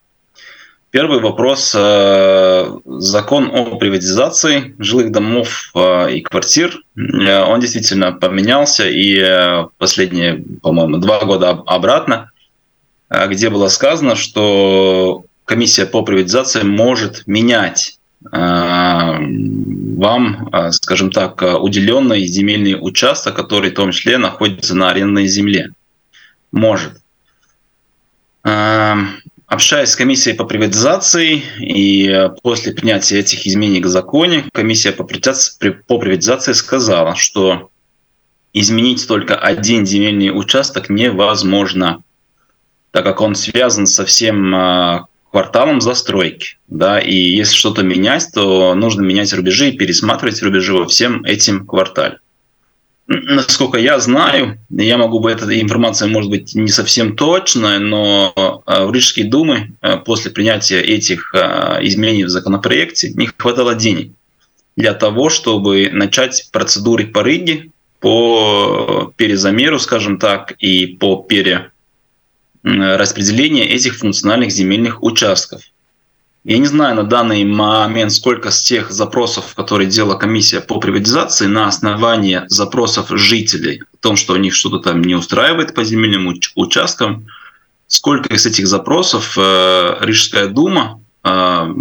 Первый 0.90 1.20
вопрос. 1.20 1.76
Э, 1.78 2.72
закон 2.86 3.52
о 3.54 3.76
приватизации 3.76 4.74
жилых 4.80 5.12
домов 5.12 5.70
э, 5.76 6.14
и 6.14 6.22
квартир, 6.22 6.82
он 6.96 7.60
действительно 7.60 8.14
поменялся, 8.14 8.90
и 8.90 9.68
последние, 9.78 10.44
по-моему, 10.64 10.98
два 10.98 11.24
года 11.24 11.52
обратно, 11.68 12.32
где 13.28 13.52
было 13.52 13.68
сказано, 13.68 14.16
что 14.16 15.27
комиссия 15.48 15.86
по 15.86 16.04
приватизации 16.04 16.62
может 16.62 17.26
менять 17.26 17.98
э, 18.24 18.28
вам, 18.30 20.52
скажем 20.72 21.10
так, 21.10 21.42
уделенный 21.42 22.28
земельный 22.28 22.78
участок, 22.80 23.36
который 23.36 23.72
в 23.72 23.76
том 23.76 23.92
числе 23.92 24.20
находится 24.20 24.76
на 24.76 24.92
арендной 24.92 25.28
земле. 25.28 25.72
Может. 26.52 26.94
Общаясь 29.48 29.90
с 29.90 29.96
комиссией 29.96 30.36
по 30.36 30.44
приватизации 30.44 31.42
и 31.60 32.30
после 32.44 32.74
принятия 32.74 33.20
этих 33.20 33.48
изменений 33.48 33.80
к 33.80 33.88
законе, 33.88 34.44
комиссия 34.54 34.92
по 34.92 35.06
приватизации 35.06 36.52
сказала, 36.52 37.16
что 37.16 37.70
изменить 38.54 39.08
только 39.08 39.36
один 39.36 39.86
земельный 39.86 40.38
участок 40.38 40.90
невозможно, 40.90 42.04
так 42.92 43.06
как 43.06 43.22
он 43.22 43.36
связан 43.36 43.88
со 43.88 44.06
всем 44.06 45.08
кварталом 45.32 45.82
застройки. 45.82 46.58
Да, 46.68 47.00
и 47.00 47.16
если 47.16 47.56
что-то 47.56 47.84
менять, 47.84 48.28
то 48.34 48.74
нужно 48.76 49.02
менять 49.02 49.34
рубежи 49.34 49.70
и 49.70 49.78
пересматривать 49.78 50.42
рубежи 50.42 50.74
во 50.74 50.88
всем 50.88 51.24
этим 51.24 51.66
квартале. 51.66 52.20
Насколько 53.08 53.78
я 53.78 54.00
знаю, 54.00 54.60
я 54.70 54.98
могу 54.98 55.20
быть, 55.20 55.38
эта 55.38 55.62
информация 55.62 56.10
может 56.10 56.30
быть 56.30 56.56
не 56.56 56.68
совсем 56.68 57.16
точная, 57.16 57.80
но 57.80 58.34
а, 58.66 58.86
в 58.86 58.92
Рижской 58.92 59.24
Думы 59.24 59.72
а, 59.80 59.96
после 59.96 60.30
принятия 60.30 60.82
этих 60.82 61.34
изменений 61.34 62.26
в 62.26 62.30
законопроекте 62.30 63.12
не 63.14 63.30
хватало 63.38 63.76
денег 63.76 64.12
для 64.76 64.94
того, 64.94 65.30
чтобы 65.30 65.90
начать 65.92 66.50
процедуры 66.52 67.08
по 67.08 67.24
Риге 67.24 67.72
по 68.00 69.12
перезамеру, 69.16 69.80
скажем 69.80 70.20
так, 70.20 70.54
и 70.60 70.86
по 70.86 71.18
перераспределению 72.68 73.70
этих 73.70 73.98
функциональных 73.98 74.52
земельных 74.52 75.04
участков. 75.04 75.62
Я 76.44 76.60
не 76.60 76.66
знаю 76.66 76.96
на 76.96 77.04
данный 77.04 77.44
момент, 77.44 78.14
сколько 78.14 78.52
с 78.52 78.62
тех 78.62 78.92
запросов, 78.92 79.54
которые 79.56 79.90
делала 79.90 80.16
комиссия 80.16 80.62
по 80.62 80.80
приватизации, 80.80 81.48
на 81.48 81.68
основании 81.68 82.44
запросов 82.48 83.10
жителей 83.10 83.84
о 83.94 83.98
том, 84.00 84.16
что 84.16 84.34
у 84.34 84.38
них 84.38 84.54
что-то 84.54 84.80
там 84.80 85.02
не 85.02 85.16
устраивает 85.16 85.74
по 85.74 85.84
земельным 85.84 86.34
участкам, 86.56 87.28
сколько 87.88 88.34
из 88.34 88.46
этих 88.46 88.68
запросов 88.68 89.38
э, 89.38 89.98
Рижская 90.02 90.48
дума 90.48 91.02
э, 91.24 91.74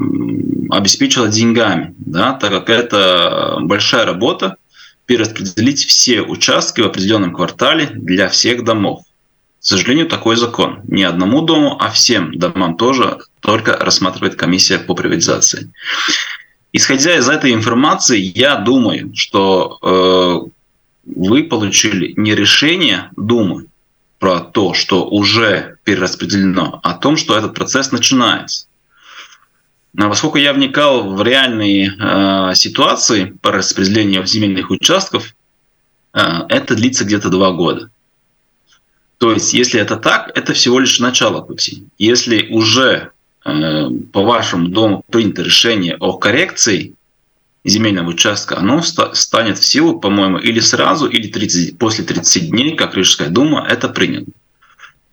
обеспечила 0.71 1.29
деньгами, 1.29 1.95
да, 1.99 2.33
так 2.33 2.51
как 2.51 2.71
это 2.71 3.59
большая 3.61 4.05
работа, 4.05 4.57
перераспределить 5.05 5.85
все 5.85 6.23
участки 6.23 6.81
в 6.81 6.87
определенном 6.87 7.33
квартале 7.33 7.91
для 7.95 8.29
всех 8.29 8.65
домов. 8.65 9.06
К 9.67 9.69
сожалению, 9.69 10.07
такой 10.07 10.37
закон. 10.37 10.83
Не 10.87 11.03
одному 11.03 11.43
дому, 11.43 11.77
а 11.81 11.91
всем 11.91 12.33
домам 12.39 12.77
тоже 12.77 13.19
только 13.41 13.77
рассматривает 13.77 14.37
комиссия 14.37 14.79
по 14.79 14.95
приватизации. 14.95 15.73
Исходя 16.73 17.17
из 17.17 17.29
этой 17.29 17.53
информации, 17.53 18.21
я 18.21 18.55
думаю, 18.59 19.11
что 19.17 19.79
э, 19.83 21.11
вы 21.17 21.43
получили 21.43 22.15
не 22.17 22.37
решение 22.37 23.11
Думы 23.17 23.67
про 24.21 24.39
то, 24.39 24.73
что 24.73 25.05
уже 25.05 25.79
перераспределено, 25.83 26.79
а 26.85 26.93
о 26.93 26.99
том, 26.99 27.17
что 27.17 27.37
этот 27.37 27.53
процесс 27.55 27.91
начинается. 27.91 28.69
А 29.99 30.09
поскольку 30.09 30.39
я 30.39 30.53
вникал 30.53 31.13
в 31.13 31.21
реальные 31.25 31.93
э, 31.99 32.55
ситуации 32.55 33.37
по 33.43 33.51
распределению 33.51 34.25
земельных 34.27 34.71
участков, 34.71 35.35
э, 36.15 36.21
это 36.51 36.77
длится 36.77 37.05
где-то 37.05 37.31
два 37.31 37.51
года. 37.51 37.91
То 39.19 39.33
есть, 39.33 39.55
если 39.55 39.81
это 39.81 39.97
так, 39.97 40.31
это 40.35 40.53
всего 40.53 40.79
лишь 40.79 41.01
начало 41.01 41.41
пути. 41.41 41.85
Если 41.99 42.49
уже 42.51 43.11
э, 43.45 43.89
по 44.13 44.23
вашему 44.23 44.69
дому 44.69 45.05
принято 45.11 45.43
решение 45.43 45.97
о 45.99 46.19
коррекции 46.19 46.95
земельного 47.65 48.11
участка, 48.11 48.59
оно 48.59 48.83
станет 48.83 49.59
в 49.59 49.65
силу, 49.65 49.99
по-моему, 49.99 50.39
или 50.39 50.61
сразу, 50.61 51.07
или 51.07 51.29
30, 51.29 51.79
после 51.79 52.05
30 52.05 52.51
дней, 52.51 52.77
как 52.77 52.95
Рижская 52.95 53.29
дума, 53.29 53.67
это 53.69 53.89
принято. 53.89 54.31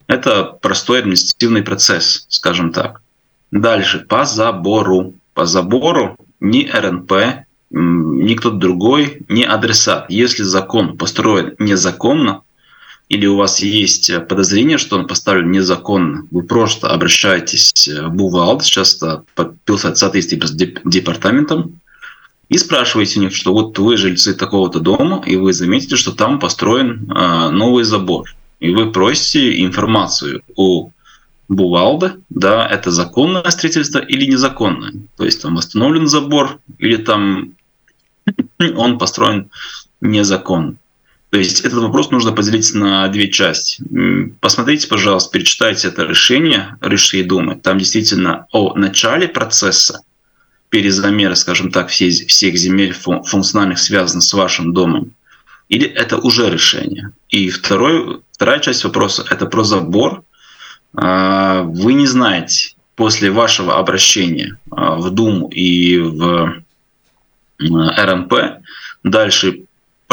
Это 0.07 0.43
простой 0.43 0.99
административный 0.99 1.63
процесс, 1.63 2.25
скажем 2.29 2.71
так. 2.71 3.01
Дальше, 3.51 3.99
по 3.99 4.25
забору. 4.25 5.15
По 5.33 5.45
забору 5.45 6.17
ни 6.39 6.69
РНП, 6.69 7.45
ни 7.71 8.35
кто-то 8.35 8.57
другой, 8.57 9.23
ни 9.29 9.43
адресат. 9.43 10.05
Если 10.09 10.43
закон 10.43 10.97
построен 10.97 11.55
незаконно, 11.57 12.41
или 13.13 13.27
у 13.27 13.37
вас 13.37 13.59
есть 13.59 14.11
подозрение, 14.27 14.77
что 14.77 14.97
он 14.97 15.07
поставлен 15.07 15.51
незаконно, 15.51 16.25
вы 16.31 16.43
просто 16.43 16.89
обращаетесь 16.89 17.87
в 17.87 18.09
Бувалд, 18.09 18.63
часто 18.63 19.23
подписывается 19.35 20.05
соответствие 20.05 20.41
с 20.45 20.51
департаментом, 20.51 21.79
и 22.49 22.57
спрашиваете 22.57 23.19
у 23.19 23.23
них, 23.23 23.35
что 23.35 23.53
вот 23.53 23.77
вы 23.79 23.97
жильцы 23.97 24.33
такого-то 24.33 24.79
дома, 24.79 25.23
и 25.25 25.35
вы 25.37 25.53
заметите, 25.53 25.95
что 25.95 26.11
там 26.11 26.39
построен 26.39 27.11
э, 27.11 27.49
новый 27.49 27.83
забор. 27.83 28.35
И 28.59 28.69
вы 28.73 28.91
просите 28.91 29.63
информацию 29.63 30.41
о 30.55 30.89
Бувалда, 31.47 32.17
да, 32.29 32.67
это 32.67 32.91
законное 32.91 33.49
строительство 33.49 33.99
или 33.99 34.25
незаконное. 34.25 34.93
То 35.17 35.25
есть 35.25 35.41
там 35.41 35.55
восстановлен 35.55 36.07
забор 36.07 36.59
или 36.77 36.97
там 36.97 37.53
он 38.75 38.97
построен 38.97 39.49
незаконно. 40.01 40.75
То 41.33 41.39
есть 41.39 41.61
этот 41.61 41.79
вопрос 41.79 42.11
нужно 42.11 42.31
поделить 42.31 42.75
на 42.75 43.07
две 43.07 43.27
части. 43.27 43.83
Посмотрите, 44.39 44.87
пожалуйста, 44.87 45.31
перечитайте 45.31 45.87
это 45.87 46.03
решение 46.03 46.77
Рижской 46.79 47.23
думы. 47.23 47.55
Там 47.55 47.79
действительно 47.79 48.45
о 48.51 48.75
начале 48.75 49.27
процесса 49.27 50.01
перезамера, 50.69 51.33
скажем 51.33 51.71
так, 51.71 51.87
всех, 51.87 52.27
всех 52.27 52.55
земель 52.55 52.93
функциональных 52.93 53.79
связано 53.79 54.21
с 54.21 54.31
вашим 54.31 54.73
домом. 54.73 55.15
Или 55.69 55.87
это 55.87 56.19
уже 56.19 56.51
решение. 56.51 57.13
И 57.29 57.49
второй, 57.49 58.21
вторая 58.33 58.59
часть 58.59 58.83
вопроса– 58.83 59.25
это 59.31 59.47
про 59.47 59.63
забор, 59.63 60.23
а, 60.95 61.63
вы 61.63 61.93
не 61.93 62.05
знаете 62.05 62.75
после 62.93 63.31
вашего 63.31 63.79
обращения 63.79 64.59
а, 64.69 64.97
в 64.97 65.09
Думу 65.09 65.47
и 65.47 65.97
в 65.97 66.61
РНП, 67.57 68.33
дальше 69.03 69.62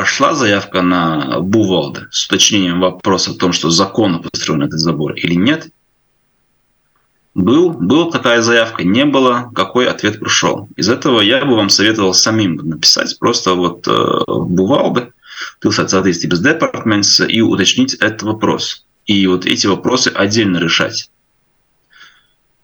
пошла 0.01 0.35
заявка 0.35 0.81
на 0.81 1.41
Бувалда 1.41 2.09
с 2.11 2.25
уточнением 2.25 2.81
вопроса 2.81 3.33
о 3.33 3.35
том, 3.35 3.53
что 3.53 3.69
законно 3.69 4.19
построен 4.21 4.63
этот 4.63 4.81
забор 4.81 5.13
или 5.13 5.35
нет. 5.35 5.69
Был, 7.35 7.69
была 7.69 8.11
такая 8.11 8.41
заявка, 8.41 8.83
не 8.83 9.05
было, 9.05 9.53
какой 9.55 9.87
ответ 9.87 10.19
пришел. 10.19 10.71
Из 10.75 10.89
этого 10.89 11.21
я 11.21 11.45
бы 11.45 11.55
вам 11.55 11.69
советовал 11.69 12.15
самим 12.15 12.55
написать 12.55 13.19
просто 13.19 13.53
вот 13.53 13.87
э, 13.89 14.25
Бувалда, 14.27 15.13
pilsētas 15.63 16.27
без 16.27 16.41
департамента 16.41 17.25
и 17.27 17.43
уточнить 17.43 17.93
этот 17.93 18.23
вопрос 18.23 18.87
и 19.05 19.27
вот 19.27 19.45
эти 19.45 19.67
вопросы 19.67 20.09
отдельно 20.09 20.57
решать. 20.57 21.11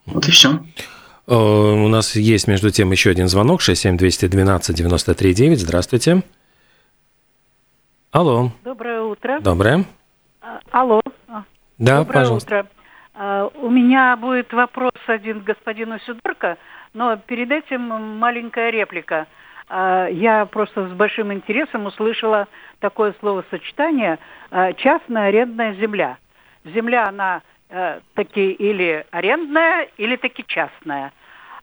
Вот 0.06 0.26
и 0.26 0.30
все. 0.30 0.64
Э, 1.26 1.34
у 1.34 1.88
нас 1.88 2.16
есть, 2.16 2.48
между 2.48 2.70
тем, 2.70 2.92
еще 2.92 3.10
один 3.10 3.28
звонок, 3.28 3.60
67212-93-9. 3.60 5.56
Здравствуйте. 5.56 6.22
Алло. 8.16 8.48
Доброе 8.64 9.02
утро. 9.02 9.40
Доброе. 9.40 9.84
А, 10.40 10.60
алло. 10.70 11.02
Да, 11.76 11.98
Доброе 11.98 12.04
пожалуйста. 12.20 12.60
утро. 12.60 12.66
А, 13.12 13.50
у 13.56 13.68
меня 13.68 14.16
будет 14.16 14.54
вопрос 14.54 14.92
один 15.06 15.42
к 15.42 15.44
господину 15.44 15.98
Сидорко, 15.98 16.56
но 16.94 17.18
перед 17.18 17.50
этим 17.50 17.82
маленькая 17.82 18.70
реплика. 18.70 19.26
А, 19.68 20.06
я 20.06 20.46
просто 20.46 20.88
с 20.88 20.92
большим 20.92 21.30
интересом 21.30 21.84
услышала 21.84 22.48
такое 22.80 23.14
словосочетание 23.20 24.18
«частная 24.78 25.28
арендная 25.28 25.74
земля» 25.74 26.16
земля, 26.64 27.08
она 27.08 27.42
э, 27.68 28.00
таки 28.14 28.50
или 28.50 29.04
арендная, 29.10 29.88
или 29.98 30.16
таки 30.16 30.42
частная. 30.46 31.12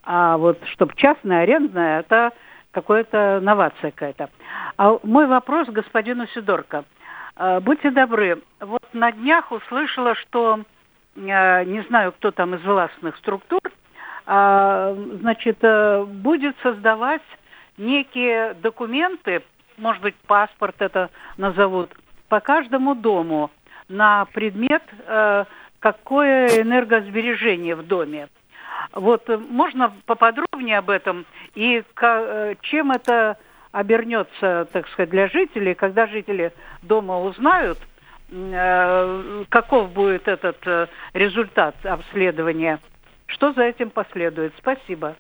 А 0.04 0.38
вот 0.38 0.60
чтобы 0.72 0.94
частная, 0.98 1.42
арендная, 1.42 2.02
это 2.02 2.32
какая-то 2.74 3.40
новация 3.42 3.92
какая-то. 3.92 4.30
А 4.78 5.00
мой 5.04 5.28
вопрос 5.28 5.70
господину 5.70 6.28
Сидорко. 6.28 6.84
Э, 7.38 7.60
будьте 7.62 7.92
добры, 7.92 8.42
вот 8.60 8.84
на 8.94 9.12
днях 9.12 9.52
услышала, 9.52 10.16
что, 10.16 10.60
э, 11.16 11.64
не 11.64 11.82
знаю, 11.88 12.12
кто 12.12 12.32
там 12.32 12.56
из 12.56 12.64
властных 12.64 13.16
структур, 13.18 13.62
э, 14.26 15.06
значит, 15.22 15.60
э, 15.62 16.04
будет 16.04 16.56
создавать 16.62 17.22
некие 17.78 18.54
документы, 18.56 19.44
может 19.78 20.02
быть, 20.02 20.16
паспорт 20.28 20.76
это 20.80 21.10
назовут, 21.38 21.92
по 22.28 22.42
каждому 22.42 22.96
дому– 22.96 23.50
на 23.90 24.26
предмет, 24.26 24.84
э, 25.06 25.46
какое 25.80 26.62
энергосбережение 26.62 27.76
в 27.76 27.84
доме. 27.86 28.28
Вот 28.94 29.30
э, 29.30 29.38
можно 29.38 29.94
поподробнее 30.06 30.80
об 30.80 30.90
этом 30.90 31.26
и 31.56 31.84
э, 32.02 32.56
чем 32.62 32.92
это 32.92 33.38
обернется, 33.72 34.68
так 34.72 34.88
сказать, 34.90 35.10
для 35.10 35.28
жителей, 35.28 35.74
когда 35.74 36.08
жители 36.08 36.54
дома 36.84 37.20
узнают, 37.22 37.80
каков 39.50 39.92
будет 39.92 40.28
этот 40.28 40.58
результат 41.14 41.76
обследования, 41.84 42.80
что 43.26 43.54
за 43.54 43.64
этим 43.64 43.90
последует. 43.90 44.54
Спасибо. 44.58 45.16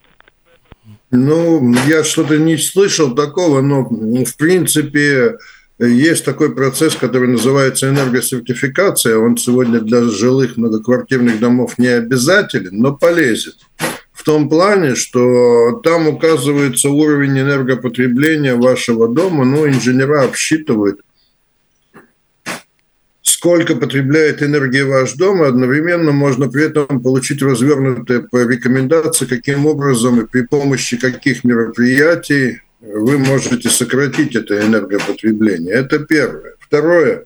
Ну, 1.11 1.73
я 1.87 2.03
что-то 2.03 2.37
не 2.37 2.57
слышал 2.57 3.15
такого, 3.15 3.61
но 3.61 3.83
в 3.83 4.37
принципе 4.37 5.37
есть 5.79 6.25
такой 6.25 6.53
процесс, 6.55 6.95
который 6.95 7.27
называется 7.27 7.89
энергосертификация. 7.89 9.17
Он 9.17 9.37
сегодня 9.37 9.79
для 9.79 10.03
жилых 10.03 10.57
многоквартирных 10.57 11.39
домов 11.39 11.77
не 11.77 11.87
обязателен, 11.87 12.79
но 12.79 12.95
полезен. 12.95 13.53
В 14.23 14.25
том 14.25 14.47
плане, 14.47 14.95
что 14.95 15.81
там 15.83 16.07
указывается 16.07 16.89
уровень 16.89 17.41
энергопотребления 17.41 18.55
вашего 18.55 19.09
дома, 19.09 19.43
ну, 19.43 19.67
инженера 19.67 20.23
обсчитывают– 20.23 21.01
сколько 23.43 23.75
потребляет 23.75 24.41
энергии 24.41 24.83
ваш 24.83 25.15
дом, 25.15 25.43
и 25.43 25.47
одновременно 25.47 26.13
можно 26.13 26.47
при 26.49 26.63
этом 26.63 27.03
получить 27.03 27.41
развернутые 27.41 28.25
рекомендации, 28.31 29.25
каким 29.25 29.65
образом 29.65 30.21
и 30.21 30.25
при 30.25 30.43
помощи 30.43 30.95
каких 30.95 31.43
мероприятий 31.43 32.61
вы 32.79 33.17
можете 33.17 33.69
сократить 33.69 34.37
это 34.37 34.65
энергопотребление. 34.65 35.73
Это 35.73 35.99
первое. 35.99 36.53
Второе. 36.57 37.25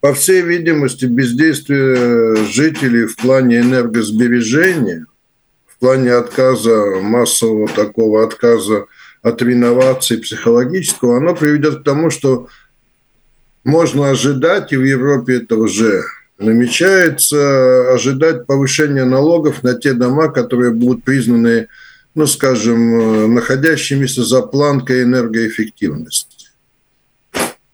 По 0.00 0.12
всей 0.12 0.42
видимости, 0.42 1.04
бездействие 1.04 2.44
жителей 2.46 3.06
в 3.06 3.14
плане 3.14 3.60
энергосбережения, 3.60 5.06
в 5.76 5.80
плане 5.80 6.12
отказа, 6.12 7.00
массового 7.00 7.68
такого 7.68 8.24
отказа 8.24 8.86
от 9.22 9.42
реновации 9.42 10.16
психологического, 10.16 11.16
оно 11.16 11.34
приведет 11.34 11.80
к 11.80 11.84
тому, 11.84 12.10
что 12.10 12.48
можно 13.64 14.10
ожидать, 14.10 14.72
и 14.72 14.76
в 14.76 14.84
Европе 14.84 15.38
это 15.38 15.56
уже 15.56 16.02
намечается, 16.38 17.92
ожидать 17.92 18.46
повышения 18.46 19.04
налогов 19.04 19.62
на 19.62 19.74
те 19.74 19.94
дома, 19.94 20.28
которые 20.28 20.72
будут 20.72 21.04
признаны, 21.04 21.68
ну, 22.14 22.26
скажем, 22.26 23.34
находящимися 23.34 24.22
за 24.22 24.42
планкой 24.42 25.02
энергоэффективности. 25.04 26.50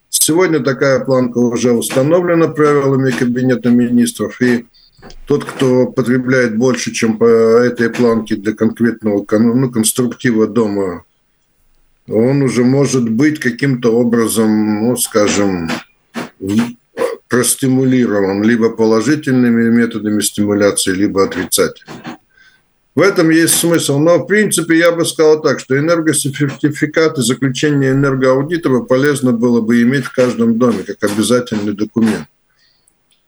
Сегодня 0.09 0.59
такая 0.61 0.99
планка 0.99 1.39
уже 1.39 1.71
установлена 1.71 2.47
правилами 2.47 3.11
Кабинета 3.11 3.69
министров, 3.69 4.41
и 4.41 4.65
тот, 5.25 5.45
кто 5.45 5.87
потребляет 5.87 6.57
больше, 6.57 6.91
чем 6.91 7.17
по 7.17 7.25
этой 7.25 7.89
планке 7.89 8.35
для 8.35 8.53
конкретного 8.53 9.25
ну, 9.39 9.71
конструктива 9.71 10.47
дома, 10.47 11.03
он 12.07 12.41
уже 12.41 12.63
может 12.63 13.09
быть 13.09 13.39
каким-то 13.39 13.93
образом, 13.93 14.87
ну, 14.87 14.97
скажем, 14.97 15.69
простимулирован 17.29 18.43
либо 18.43 18.69
положительными 18.69 19.69
методами 19.69 20.21
стимуляции, 20.21 20.91
либо 20.91 21.23
отрицательными. 21.23 22.17
В 22.93 22.99
этом 22.99 23.29
есть 23.29 23.55
смысл. 23.55 23.99
Но, 23.99 24.17
в 24.17 24.25
принципе, 24.25 24.77
я 24.77 24.91
бы 24.91 25.05
сказал 25.05 25.41
так, 25.41 25.59
что 25.59 25.77
энергосертификат 25.77 27.17
и 27.17 27.21
заключение 27.21 27.91
энергоаудитора 27.91 28.81
полезно 28.81 29.31
было 29.31 29.61
бы 29.61 29.81
иметь 29.81 30.05
в 30.05 30.11
каждом 30.11 30.57
доме, 30.57 30.83
как 30.83 31.09
обязательный 31.09 31.73
документ. 31.73 32.27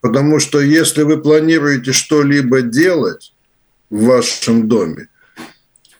Потому 0.04 0.40
что 0.40 0.60
если 0.60 1.04
вы 1.04 1.18
планируете 1.18 1.94
что-либо 1.94 2.62
делать 2.62 3.34
в 3.90 4.04
вашем 4.04 4.68
доме, 4.68 5.08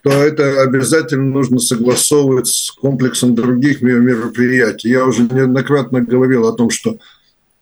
то 0.02 0.10
это 0.10 0.60
обязательно 0.60 1.24
нужно 1.24 1.58
согласовывать 1.58 2.46
с 2.48 2.70
комплексом 2.70 3.34
других 3.34 3.80
мероприятий. 3.80 4.90
Я 4.90 5.06
уже 5.06 5.22
неоднократно 5.22 6.02
говорил 6.02 6.46
о 6.46 6.52
том, 6.52 6.68
что, 6.68 6.98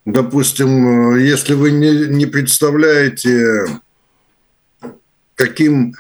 допустим, 0.05 1.17
если 1.17 1.55
вы 1.55 1.71
не, 1.71 2.09
не 2.09 2.27
представляете, 2.27 3.81
каким 5.37 5.91
э, 5.91 5.95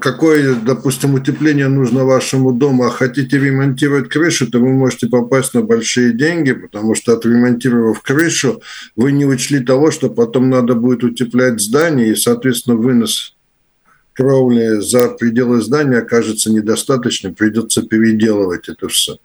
какое, 0.00 0.54
допустим, 0.56 1.14
утепление 1.14 1.68
нужно 1.68 2.04
вашему 2.04 2.52
дому, 2.52 2.84
а 2.84 2.90
хотите 2.90 3.38
ремонтировать 3.38 4.10
крышу, 4.10 4.50
то 4.50 4.58
вы 4.58 4.68
можете 4.68 5.06
попасть 5.08 5.54
на 5.54 5.62
большие 5.62 6.12
деньги, 6.12 6.52
потому 6.52 6.94
что 6.94 7.14
отремонтировав 7.14 8.02
крышу, 8.02 8.60
вы 8.94 9.12
не 9.12 9.24
учли 9.24 9.60
того, 9.60 9.90
что 9.90 10.10
потом 10.10 10.50
надо 10.50 10.74
будет 10.74 11.02
утеплять 11.02 11.60
здание, 11.60 12.10
и, 12.10 12.14
соответственно, 12.14 12.76
вынос 12.76 13.36
кровли 14.12 14.80
за 14.80 15.08
пределы 15.08 15.62
здания 15.62 15.98
окажется 15.98 16.52
недостаточным, 16.52 17.34
придется 17.34 17.82
переделывать 17.82 18.68
это 18.68 18.88
все. 18.88 19.16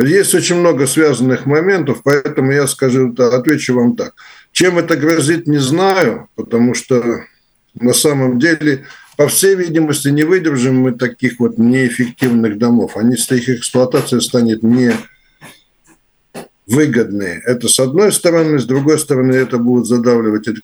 Есть 0.00 0.34
очень 0.34 0.56
много 0.56 0.86
связанных 0.86 1.46
моментов, 1.46 2.02
поэтому 2.04 2.52
я 2.52 2.66
скажу, 2.66 3.14
отвечу 3.18 3.74
вам 3.74 3.96
так. 3.96 4.12
Чем 4.52 4.78
это 4.78 4.96
грозит, 4.96 5.46
не 5.46 5.58
знаю, 5.58 6.28
потому 6.36 6.74
что 6.74 7.22
на 7.80 7.92
самом 7.94 8.38
деле, 8.38 8.84
по 9.18 9.26
всей 9.26 9.56
видимости, 9.56 10.10
не 10.10 10.22
выдержим 10.22 10.76
мы 10.80 10.92
таких 10.92 11.40
вот 11.40 11.58
неэффективных 11.58 12.56
домов. 12.56 12.96
Они, 12.96 13.16
их 13.16 13.48
эксплуатация 13.48 14.20
станет 14.20 14.62
не 14.62 14.92
выгодные. 16.68 17.42
Это 17.44 17.66
с 17.66 17.80
одной 17.80 18.12
стороны, 18.12 18.60
с 18.60 18.64
другой 18.64 18.96
стороны, 18.96 19.32
это 19.32 19.58
будет 19.58 19.86
задавливать. 19.86 20.46
Это 20.46 20.60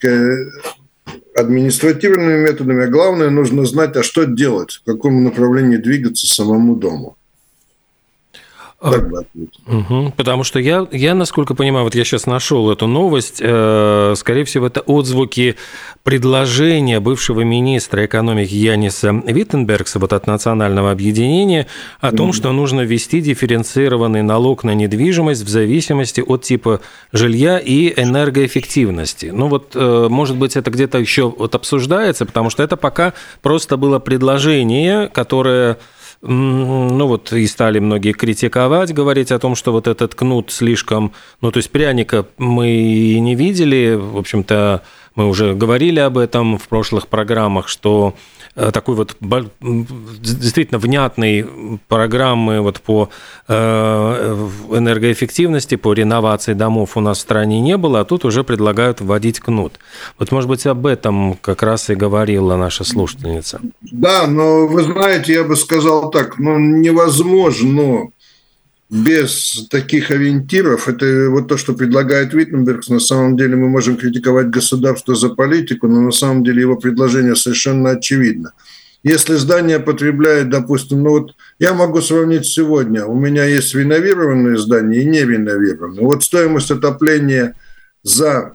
административными 1.34 2.44
методами, 2.44 2.84
а 2.84 2.86
главное, 2.86 3.28
нужно 3.28 3.66
знать, 3.66 3.96
а 3.96 4.04
что 4.04 4.22
делать, 4.22 4.74
в 4.74 4.84
каком 4.84 5.24
направлении 5.24 5.76
двигаться 5.76 6.28
самому 6.28 6.76
дому. 6.76 7.16
Так 8.90 9.08
бы 9.08 9.24
угу, 9.66 10.12
потому 10.14 10.44
что 10.44 10.58
я, 10.58 10.86
я, 10.92 11.14
насколько 11.14 11.54
понимаю, 11.54 11.84
вот 11.84 11.94
я 11.94 12.04
сейчас 12.04 12.26
нашел 12.26 12.70
эту 12.70 12.86
новость, 12.86 13.38
э, 13.40 14.12
скорее 14.14 14.44
всего, 14.44 14.66
это 14.66 14.82
отзвуки 14.82 15.56
предложения 16.02 17.00
бывшего 17.00 17.40
министра 17.40 18.04
экономики 18.04 18.52
Яниса 18.52 19.10
Виттенбергса 19.26 19.98
вот 19.98 20.12
от 20.12 20.26
национального 20.26 20.90
объединения 20.90 21.66
о 22.00 22.12
том, 22.12 22.28
угу. 22.28 22.34
что 22.34 22.52
нужно 22.52 22.82
ввести 22.82 23.22
дифференцированный 23.22 24.20
налог 24.20 24.64
на 24.64 24.74
недвижимость 24.74 25.44
в 25.44 25.48
зависимости 25.48 26.20
от 26.20 26.42
типа 26.42 26.80
жилья 27.10 27.58
и 27.58 27.98
энергоэффективности. 27.98 29.30
Ну 29.32 29.48
вот, 29.48 29.70
э, 29.74 30.08
может 30.10 30.36
быть, 30.36 30.56
это 30.56 30.70
где-то 30.70 30.98
еще 30.98 31.30
вот 31.30 31.54
обсуждается, 31.54 32.26
потому 32.26 32.50
что 32.50 32.62
это 32.62 32.76
пока 32.76 33.14
просто 33.40 33.78
было 33.78 33.98
предложение, 33.98 35.08
которое 35.08 35.78
ну 36.26 37.06
вот 37.06 37.32
и 37.32 37.46
стали 37.46 37.78
многие 37.78 38.12
критиковать, 38.12 38.94
говорить 38.94 39.30
о 39.30 39.38
том, 39.38 39.54
что 39.54 39.72
вот 39.72 39.86
этот 39.86 40.14
кнут 40.14 40.50
слишком, 40.50 41.12
ну 41.40 41.50
то 41.50 41.58
есть 41.58 41.70
пряника 41.70 42.26
мы 42.38 42.70
и 42.70 43.20
не 43.20 43.34
видели, 43.34 43.94
в 43.94 44.16
общем-то 44.16 44.82
мы 45.14 45.28
уже 45.28 45.54
говорили 45.54 46.00
об 46.00 46.18
этом 46.18 46.58
в 46.58 46.66
прошлых 46.68 47.08
программах, 47.08 47.68
что 47.68 48.14
такой 48.54 48.94
вот 48.94 49.16
действительно 49.60 50.78
внятной 50.78 51.46
программы 51.88 52.60
вот 52.60 52.80
по 52.80 53.10
э, 53.48 53.54
энергоэффективности, 54.70 55.74
по 55.76 55.92
реновации 55.92 56.54
домов 56.54 56.96
у 56.96 57.00
нас 57.00 57.18
в 57.18 57.20
стране 57.20 57.60
не 57.60 57.76
было, 57.76 58.00
а 58.00 58.04
тут 58.04 58.24
уже 58.24 58.44
предлагают 58.44 59.00
вводить 59.00 59.40
кнут. 59.40 59.78
Вот, 60.18 60.30
может 60.30 60.48
быть, 60.48 60.66
об 60.66 60.86
этом 60.86 61.34
как 61.40 61.62
раз 61.62 61.90
и 61.90 61.94
говорила 61.94 62.56
наша 62.56 62.84
слушательница. 62.84 63.60
Да, 63.80 64.26
но 64.26 64.66
вы 64.66 64.84
знаете, 64.84 65.32
я 65.32 65.44
бы 65.44 65.56
сказал 65.56 66.10
так, 66.10 66.38
ну, 66.38 66.58
невозможно 66.58 68.10
без 68.90 69.66
таких 69.70 70.10
ориентиров, 70.10 70.88
это 70.88 71.28
вот 71.30 71.48
то, 71.48 71.56
что 71.56 71.72
предлагает 71.74 72.34
Виттенберг, 72.34 72.88
на 72.88 73.00
самом 73.00 73.36
деле 73.36 73.56
мы 73.56 73.68
можем 73.68 73.96
критиковать 73.96 74.50
государство 74.50 75.14
за 75.14 75.30
политику, 75.30 75.88
но 75.88 76.00
на 76.00 76.12
самом 76.12 76.44
деле 76.44 76.60
его 76.60 76.76
предложение 76.76 77.34
совершенно 77.34 77.90
очевидно. 77.90 78.52
Если 79.02 79.34
здание 79.34 79.80
потребляет, 79.80 80.48
допустим, 80.48 81.02
ну 81.02 81.10
вот 81.10 81.34
я 81.58 81.74
могу 81.74 82.00
сравнить 82.00 82.46
сегодня, 82.46 83.04
у 83.04 83.14
меня 83.14 83.44
есть 83.44 83.74
реновированные 83.74 84.58
здания 84.58 85.02
и 85.02 85.04
не 85.04 85.20
реновированные. 85.20 86.04
Вот 86.04 86.24
стоимость 86.24 86.70
отопления 86.70 87.54
за 88.02 88.54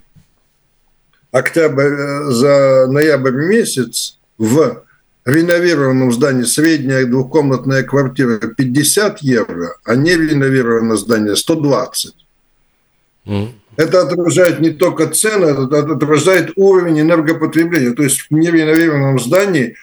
октябрь, 1.32 2.32
за 2.32 2.88
ноябрь 2.90 3.46
месяц 3.46 4.18
в 4.40 4.84
реновированном 5.30 6.12
здании 6.12 6.44
средняя 6.44 7.06
двухкомнатная 7.06 7.84
квартира 7.84 8.38
50 8.38 9.22
евро, 9.22 9.76
а 9.84 9.96
не 9.96 10.16
реновированное 10.16 10.98
здание 10.98 11.36
120. 11.36 12.16
Mm. 13.26 13.50
Это 13.80 14.02
отражает 14.02 14.60
не 14.60 14.72
только 14.72 15.08
цены, 15.08 15.46
это 15.46 15.80
отражает 15.80 16.52
уровень 16.58 17.00
энергопотребления. 17.00 17.94
То 17.94 18.04
есть 18.04 18.28
в 18.30 18.34
нереновированном 18.34 19.20
здании 19.20 19.76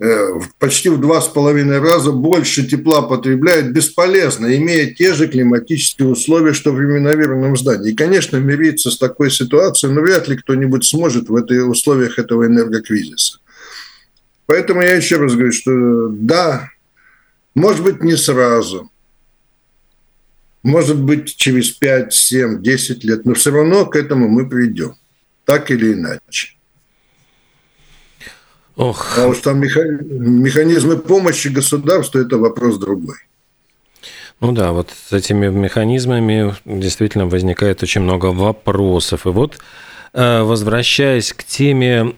э, 0.00 0.40
почти 0.58 0.88
в 0.88 1.00
два 1.00 1.20
с 1.20 1.28
половиной 1.28 1.78
раза 1.78 2.10
больше 2.10 2.66
тепла 2.66 3.02
потребляют 3.02 3.68
бесполезно, 3.68 4.56
имея 4.56 4.92
те 4.92 5.14
же 5.14 5.28
климатические 5.28 6.08
условия, 6.08 6.52
что 6.52 6.72
в 6.72 6.80
реновированном 6.80 7.56
здании. 7.56 7.92
И, 7.92 7.94
конечно, 7.94 8.38
мириться 8.38 8.90
с 8.90 8.98
такой 8.98 9.30
ситуацией, 9.30 9.92
но 9.92 10.00
вряд 10.00 10.26
ли 10.26 10.36
кто-нибудь 10.36 10.84
сможет 10.84 11.28
в 11.28 11.36
этих 11.36 11.68
условиях 11.68 12.18
этого 12.18 12.46
энергокризиса. 12.46 13.38
Поэтому 14.46 14.82
я 14.82 14.94
еще 14.94 15.16
раз 15.16 15.34
говорю, 15.34 15.52
что 15.52 16.08
да, 16.08 16.70
может 17.54 17.82
быть, 17.82 18.02
не 18.02 18.16
сразу, 18.16 18.90
может 20.62 21.00
быть, 21.00 21.36
через 21.36 21.70
5, 21.70 22.12
7, 22.12 22.62
10 22.62 23.04
лет, 23.04 23.24
но 23.24 23.34
все 23.34 23.50
равно 23.50 23.86
к 23.86 23.96
этому 23.96 24.28
мы 24.28 24.48
придем, 24.48 24.94
так 25.44 25.70
или 25.70 25.92
иначе. 25.92 26.56
Ох. 28.76 29.18
А 29.18 29.28
уж 29.28 29.38
там 29.38 29.60
механизмы 29.60 30.96
помощи 30.96 31.48
государству– 31.48 32.18
это 32.20 32.38
вопрос 32.38 32.78
другой. 32.78 33.16
Ну 34.40 34.52
да, 34.52 34.72
вот 34.72 34.90
с 34.90 35.12
этими 35.12 35.46
механизмами 35.46 36.56
действительно 36.64 37.26
возникает 37.26 37.82
очень 37.82 38.00
много 38.00 38.26
вопросов. 38.26 39.26
И 39.26 39.30
вот 39.30 39.58
возвращаясь 40.14 41.32
к 41.32 41.42
теме, 41.42 42.14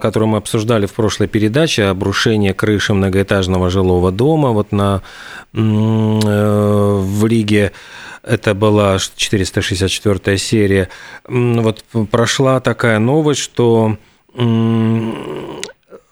которую 0.00 0.28
мы 0.28 0.38
обсуждали 0.38 0.86
в 0.86 0.94
прошлой 0.94 1.28
передаче, 1.28 1.84
обрушение 1.84 2.54
крыши 2.54 2.94
многоэтажного 2.94 3.68
жилого 3.68 4.10
дома 4.10 4.50
вот 4.50 4.72
на, 4.72 5.02
э, 5.52 5.58
в 5.58 7.26
Риге, 7.26 7.72
это 8.22 8.54
была 8.54 8.98
464 8.98 10.38
серия, 10.38 10.88
вот 11.26 11.84
прошла 12.10 12.60
такая 12.60 12.98
новость, 12.98 13.40
что 13.40 13.96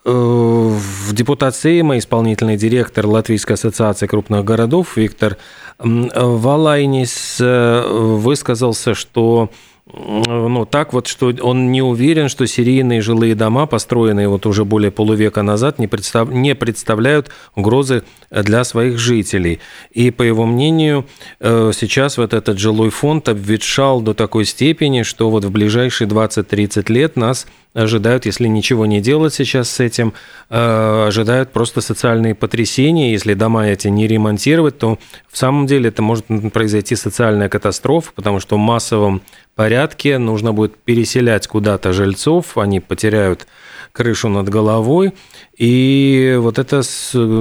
Э, 0.08 0.10
в 0.10 1.12
депутации 1.12 1.58
Сейма 1.58 1.98
исполнительный 1.98 2.56
директор 2.56 3.06
Латвийской 3.06 3.54
ассоциации 3.54 4.06
крупных 4.06 4.42
городов 4.42 4.96
Виктор 4.96 5.36
Валайнис 5.78 7.36
э, 7.40 7.86
высказался, 7.86 8.94
что 8.94 9.50
ну, 9.92 10.66
так 10.66 10.92
вот, 10.92 11.06
что 11.06 11.32
он 11.40 11.72
не 11.72 11.80
уверен, 11.80 12.28
что 12.28 12.46
серийные 12.46 13.00
жилые 13.00 13.34
дома, 13.34 13.66
построенные 13.66 14.28
вот 14.28 14.44
уже 14.44 14.64
более 14.64 14.90
полувека 14.90 15.42
назад, 15.42 15.78
не, 15.78 15.86
представ... 15.86 16.28
не 16.30 16.54
представляют 16.54 17.30
угрозы 17.54 18.02
для 18.30 18.64
своих 18.64 18.98
жителей. 18.98 19.60
И, 19.90 20.10
по 20.10 20.22
его 20.22 20.44
мнению, 20.44 21.06
э, 21.40 21.72
сейчас 21.74 22.18
вот 22.18 22.34
этот 22.34 22.58
жилой 22.58 22.90
фонд 22.90 23.28
обветшал 23.28 24.02
до 24.02 24.12
такой 24.12 24.44
степени, 24.44 25.02
что 25.02 25.30
вот 25.30 25.44
в 25.44 25.50
ближайшие 25.50 26.06
20-30 26.06 26.92
лет 26.92 27.16
нас 27.16 27.46
ожидают, 27.74 28.26
если 28.26 28.48
ничего 28.48 28.86
не 28.86 29.00
делать 29.00 29.34
сейчас 29.34 29.70
с 29.70 29.80
этим, 29.80 30.12
э, 30.50 31.06
ожидают 31.08 31.52
просто 31.52 31.80
социальные 31.80 32.34
потрясения. 32.34 33.12
Если 33.12 33.34
дома 33.34 33.66
эти 33.66 33.88
не 33.88 34.06
ремонтировать, 34.06 34.78
то 34.78 34.98
в 35.30 35.38
самом 35.38 35.66
деле 35.66 35.88
это 35.88 36.02
может 36.02 36.26
произойти 36.52 36.96
социальная 36.96 37.48
катастрофа, 37.48 38.12
потому 38.14 38.40
что 38.40 38.56
в 38.56 38.58
массовом 38.58 39.22
порядке 39.58 40.18
нужно 40.18 40.52
будет 40.52 40.76
переселять 40.76 41.48
куда-то 41.48 41.92
жильцов, 41.92 42.56
они 42.56 42.78
потеряют 42.78 43.48
крышу 43.90 44.28
над 44.28 44.48
головой. 44.48 45.14
И 45.56 46.36
вот 46.38 46.60
это 46.60 46.82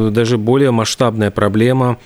даже 0.10 0.40
более 0.40 0.72
масштабная 0.72 1.30
проблема, 1.30 2.00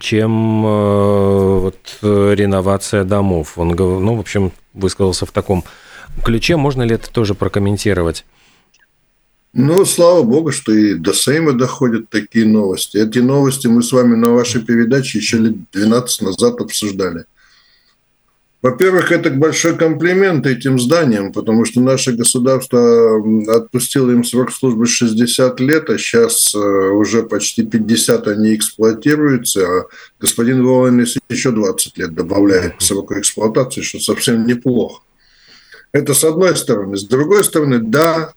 чем 0.00 0.64
э, 0.64 1.58
вот, 1.60 1.76
реновация 2.00 3.04
домов. 3.04 3.58
Он, 3.58 3.76
ну, 3.76 4.14
в 4.14 4.20
общем, 4.20 4.52
высказался 4.72 5.26
в 5.26 5.32
таком 5.32 5.64
ключе. 6.24 6.56
Можно 6.56 6.84
ли 6.84 6.94
это 6.94 7.10
тоже 7.10 7.34
прокомментировать? 7.34 8.24
Ну, 9.52 9.84
слава 9.84 10.22
богу, 10.22 10.50
что 10.50 10.72
и 10.72 10.94
до 10.94 11.12
Сейма 11.12 11.52
доходят 11.52 12.08
такие 12.08 12.46
новости. 12.46 12.96
Эти 12.96 13.18
новости 13.18 13.66
мы 13.66 13.82
с 13.82 13.92
вами 13.92 14.14
на 14.16 14.30
вашей 14.30 14.62
передаче 14.62 15.18
еще 15.18 15.36
лет 15.36 15.56
12 15.72 16.22
назад 16.22 16.58
обсуждали. 16.62 17.26
Во-первых, 18.62 19.12
это 19.12 19.30
большой 19.30 19.76
комплимент 19.76 20.46
этим 20.46 20.80
зданиям, 20.80 21.32
потому 21.32 21.64
что 21.64 21.80
наше 21.80 22.12
государство 22.12 23.22
отпустило 23.54 24.10
им 24.10 24.24
срок 24.24 24.50
службы 24.50 24.86
60 24.86 25.60
лет, 25.60 25.90
а 25.90 25.98
сейчас 25.98 26.54
э, 26.54 26.58
уже 26.58 27.22
почти 27.22 27.64
50 27.64 28.26
они 28.28 28.54
эксплуатируются, 28.54 29.66
а 29.66 29.84
господин 30.18 30.64
Волонес 30.64 31.16
еще 31.28 31.50
20 31.50 31.98
лет 31.98 32.14
добавляет 32.14 32.78
к 32.78 32.82
сроку 32.82 33.18
эксплуатации, 33.18 33.82
что 33.82 34.00
совсем 34.00 34.46
неплохо. 34.46 35.02
Это 35.92 36.14
с 36.14 36.24
одной 36.24 36.56
стороны. 36.56 36.96
С 36.96 37.04
другой 37.04 37.44
стороны, 37.44 37.78
да, 37.78 38.32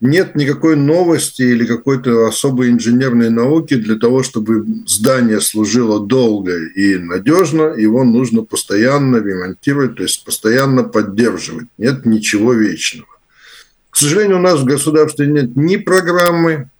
нет 0.00 0.36
никакой 0.36 0.76
новости 0.76 1.42
или 1.42 1.66
какой-то 1.66 2.28
особой 2.28 2.70
инженерной 2.70 3.30
науки 3.30 3.74
для 3.74 3.96
того, 3.96 4.22
чтобы 4.22 4.64
здание 4.86 5.40
служило 5.40 5.98
долго 5.98 6.56
и 6.56 6.98
надежно, 6.98 7.74
его 7.76 8.04
нужно 8.04 8.42
постоянно 8.42 9.16
ремонтировать, 9.16 9.96
то 9.96 10.04
есть 10.04 10.24
постоянно 10.24 10.84
поддерживать. 10.84 11.66
Нет 11.78 12.06
ничего 12.06 12.52
вечного. 12.52 13.08
К 13.90 13.96
сожалению, 13.96 14.36
у 14.36 14.42
нас 14.42 14.60
в 14.60 14.64
государстве 14.64 15.26
нет 15.26 15.56
ни 15.56 15.76
программы, 15.76 16.70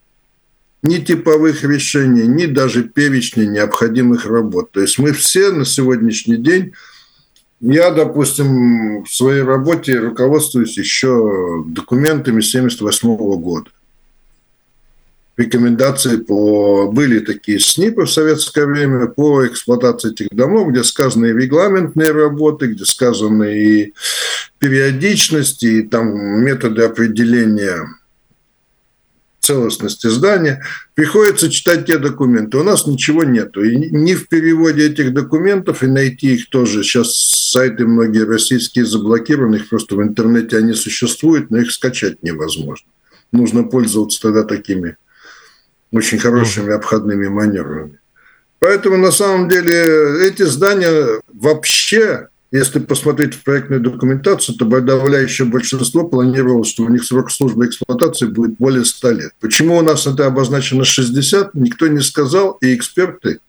ни 0.84 0.98
типовых 0.98 1.64
решений, 1.64 2.26
ни 2.28 2.46
даже 2.46 2.84
перечня 2.84 3.46
необходимых 3.46 4.26
работ. 4.26 4.70
То 4.70 4.80
есть 4.80 4.98
мы 4.98 5.12
все 5.12 5.50
на 5.50 5.64
сегодняшний 5.64 6.36
день 6.36 6.72
я, 7.60 7.90
допустим, 7.90 9.02
в 9.04 9.12
своей 9.12 9.42
работе 9.42 9.98
руководствуюсь 9.98 10.78
еще 10.78 11.64
документами 11.66 12.38
1978 12.38 13.16
года. 13.40 13.70
Рекомендации 15.36 16.16
по... 16.16 16.90
Были 16.90 17.20
такие 17.20 17.60
СНИПы 17.60 18.06
в 18.06 18.10
советское 18.10 18.66
время 18.66 19.06
по 19.06 19.46
эксплуатации 19.46 20.10
этих 20.10 20.28
домов, 20.30 20.70
где 20.70 20.82
сказаны 20.82 21.26
и 21.26 21.32
регламентные 21.32 22.10
работы, 22.10 22.68
где 22.68 22.84
сказаны 22.84 23.56
и 23.56 23.94
периодичности, 24.58 25.66
и 25.66 25.82
там 25.82 26.44
методы 26.44 26.82
определения 26.82 27.86
целостности 29.48 30.08
здания, 30.08 30.62
приходится 30.94 31.50
читать 31.50 31.86
те 31.86 31.98
документы. 31.98 32.58
У 32.58 32.62
нас 32.62 32.86
ничего 32.86 33.24
нету. 33.24 33.64
И 33.64 33.76
ни 33.76 34.14
в 34.14 34.28
переводе 34.28 34.86
этих 34.86 35.14
документов, 35.14 35.82
и 35.82 35.86
найти 35.86 36.34
их 36.34 36.50
тоже. 36.50 36.82
Сейчас 36.82 37.14
сайты 37.52 37.86
многие 37.86 38.24
российские 38.24 38.84
заблокированы, 38.84 39.56
их 39.56 39.68
просто 39.70 39.96
в 39.96 40.02
интернете 40.02 40.58
они 40.58 40.74
существуют, 40.74 41.50
но 41.50 41.58
их 41.58 41.72
скачать 41.72 42.22
невозможно. 42.22 42.86
Нужно 43.32 43.64
пользоваться 43.64 44.20
тогда 44.20 44.44
такими 44.44 44.96
очень 45.92 46.18
хорошими 46.18 46.74
обходными 46.74 47.28
маневрами. 47.28 47.98
Поэтому 48.58 48.98
на 48.98 49.12
самом 49.12 49.48
деле 49.48 50.28
эти 50.28 50.42
здания 50.42 51.22
вообще 51.32 52.28
если 52.50 52.78
посмотреть 52.78 53.34
в 53.34 53.44
проектную 53.44 53.80
документацию, 53.80 54.56
то 54.56 54.66
подавляющее 54.66 55.46
большинство 55.46 56.08
планировалось, 56.08 56.68
что 56.68 56.84
у 56.84 56.88
них 56.88 57.04
срок 57.04 57.30
службы 57.30 57.66
эксплуатации 57.66 58.26
будет 58.26 58.56
более 58.58 58.84
100 58.84 59.10
лет. 59.10 59.32
Почему 59.40 59.76
у 59.76 59.82
нас 59.82 60.06
это 60.06 60.26
обозначено 60.26 60.84
60, 60.84 61.54
никто 61.54 61.86
не 61.88 62.00
сказал, 62.00 62.52
и 62.62 62.74
эксперты, 62.74 63.40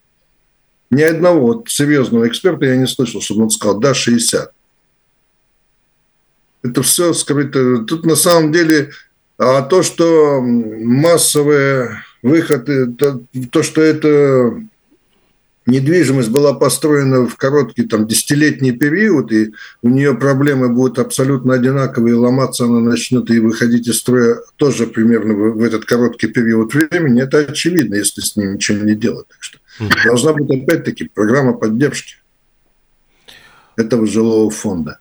ни 0.91 1.01
одного 1.01 1.39
вот 1.39 1.69
серьезного 1.69 2.27
эксперта 2.27 2.65
я 2.65 2.75
не 2.75 2.87
слышал, 2.87 3.21
чтобы 3.21 3.43
он 3.43 3.49
сказал, 3.49 3.79
да, 3.79 3.93
60. 3.93 4.51
Это 6.61 6.83
все 6.83 7.13
скрыто. 7.13 7.85
Тут 7.85 8.05
на 8.05 8.15
самом 8.15 8.51
деле 8.51 8.91
а 9.39 9.61
то, 9.61 9.83
что 9.83 10.41
массовые 10.41 12.03
выходы, 12.21 12.87
то, 12.87 13.21
то 13.51 13.63
что 13.63 13.81
это 13.81 14.61
недвижимость 15.65 16.29
была 16.29 16.53
построена 16.53 17.27
в 17.27 17.35
короткий 17.35 17.83
там, 17.83 18.07
десятилетний 18.07 18.71
период, 18.71 19.31
и 19.31 19.53
у 19.81 19.89
нее 19.89 20.15
проблемы 20.15 20.69
будут 20.69 20.99
абсолютно 20.99 21.53
одинаковые, 21.53 22.15
ломаться 22.15 22.65
она 22.65 22.79
начнет 22.79 23.29
и 23.29 23.39
выходить 23.39 23.87
из 23.87 23.99
строя 23.99 24.37
тоже 24.55 24.87
примерно 24.87 25.33
в, 25.33 25.63
этот 25.63 25.85
короткий 25.85 26.27
период 26.27 26.73
времени, 26.73 27.21
это 27.21 27.39
очевидно, 27.39 27.95
если 27.95 28.21
с 28.21 28.35
ним 28.35 28.55
ничего 28.55 28.83
не 28.83 28.95
делать. 28.95 29.27
Так 29.27 29.43
что 29.43 29.59
должна 30.05 30.33
быть 30.33 30.49
опять-таки 30.49 31.09
программа 31.13 31.53
поддержки 31.53 32.15
этого 33.75 34.05
жилого 34.05 34.49
фонда. 34.49 34.99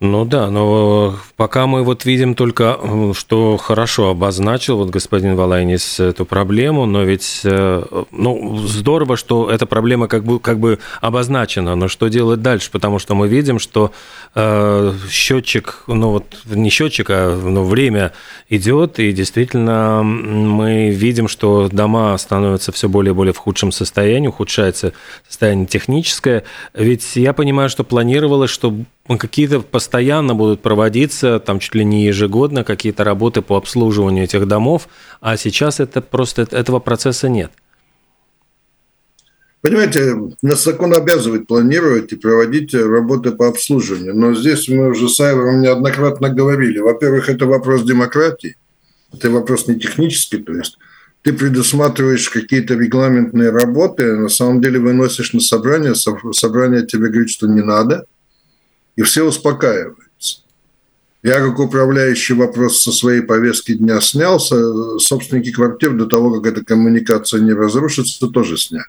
Ну 0.00 0.24
да, 0.24 0.50
но 0.50 1.14
пока 1.36 1.68
мы 1.68 1.84
вот 1.84 2.04
видим 2.04 2.34
только, 2.34 2.78
что 3.14 3.56
хорошо 3.56 4.10
обозначил 4.10 4.78
вот 4.78 4.90
господин 4.90 5.36
Валайнис 5.36 6.00
эту 6.00 6.26
проблему, 6.26 6.84
но 6.84 7.04
ведь, 7.04 7.42
э, 7.44 7.82
ну, 8.10 8.58
здорово, 8.58 9.16
что 9.16 9.48
эта 9.48 9.66
проблема 9.66 10.08
как 10.08 10.24
бы, 10.24 10.40
как 10.40 10.58
бы 10.58 10.80
обозначена, 11.00 11.76
но 11.76 11.86
что 11.86 12.08
делать 12.08 12.42
дальше? 12.42 12.72
Потому 12.72 12.98
что 12.98 13.14
мы 13.14 13.28
видим, 13.28 13.60
что 13.60 13.92
э, 14.34 14.92
счетчик, 15.08 15.84
ну 15.86 16.10
вот 16.10 16.24
не 16.44 16.70
счетчик, 16.70 17.06
а 17.10 17.40
ну, 17.40 17.62
время 17.62 18.12
идет, 18.48 18.98
и 18.98 19.12
действительно 19.12 20.02
мы 20.02 20.90
видим, 20.90 21.28
что 21.28 21.68
дома 21.70 22.18
становятся 22.18 22.72
все 22.72 22.88
более 22.88 23.12
и 23.12 23.14
более 23.14 23.32
в 23.32 23.38
худшем 23.38 23.70
состоянии, 23.70 24.26
ухудшается 24.26 24.92
состояние 25.28 25.66
техническое. 25.66 26.42
Ведь 26.74 27.14
я 27.14 27.32
понимаю, 27.32 27.70
что 27.70 27.84
планировалось, 27.84 28.50
что 28.50 28.74
какие-то 29.06 29.60
постоянно 29.60 30.34
будут 30.34 30.62
проводиться, 30.62 31.38
там 31.38 31.58
чуть 31.58 31.74
ли 31.74 31.84
не 31.84 32.06
ежегодно, 32.06 32.64
какие-то 32.64 33.04
работы 33.04 33.42
по 33.42 33.56
обслуживанию 33.56 34.24
этих 34.24 34.48
домов, 34.48 34.88
а 35.20 35.36
сейчас 35.36 35.80
это 35.80 36.00
просто 36.00 36.42
этого 36.50 36.80
процесса 36.80 37.28
нет. 37.28 37.52
Понимаете, 39.60 40.14
нас 40.42 40.64
закон 40.64 40.94
обязывает 40.94 41.46
планировать 41.46 42.12
и 42.12 42.16
проводить 42.16 42.74
работы 42.74 43.30
по 43.30 43.48
обслуживанию. 43.48 44.14
Но 44.14 44.34
здесь 44.34 44.68
мы 44.68 44.90
уже 44.90 45.08
с 45.08 45.18
Айвором 45.20 45.62
неоднократно 45.62 46.28
говорили. 46.28 46.80
Во-первых, 46.80 47.30
это 47.30 47.46
вопрос 47.46 47.82
демократии. 47.82 48.56
Это 49.12 49.30
вопрос 49.30 49.66
не 49.68 49.78
технический, 49.78 50.38
то 50.38 50.52
есть 50.52 50.76
ты 51.22 51.32
предусматриваешь 51.32 52.28
какие-то 52.28 52.74
регламентные 52.74 53.50
работы, 53.50 54.16
на 54.16 54.28
самом 54.28 54.60
деле 54.60 54.78
выносишь 54.78 55.32
на 55.32 55.40
собрание, 55.40 55.94
собрание 55.94 56.84
тебе 56.84 57.08
говорит, 57.08 57.30
что 57.30 57.46
не 57.46 57.62
надо– 57.62 58.06
и 58.96 59.02
все 59.02 59.24
успокаиваются. 59.24 60.04
Я 61.22 61.40
как 61.40 61.58
управляющий 61.58 62.34
вопрос 62.34 62.82
со 62.82 62.92
своей 62.92 63.22
повестки 63.22 63.74
дня 63.74 64.00
снялся. 64.00 64.98
Собственники 64.98 65.52
квартир 65.52 65.94
до 65.94 66.06
того, 66.06 66.38
как 66.38 66.52
эта 66.52 66.64
коммуникация 66.64 67.40
не 67.40 67.52
разрушится, 67.52 68.28
тоже 68.28 68.58
сняли. 68.58 68.84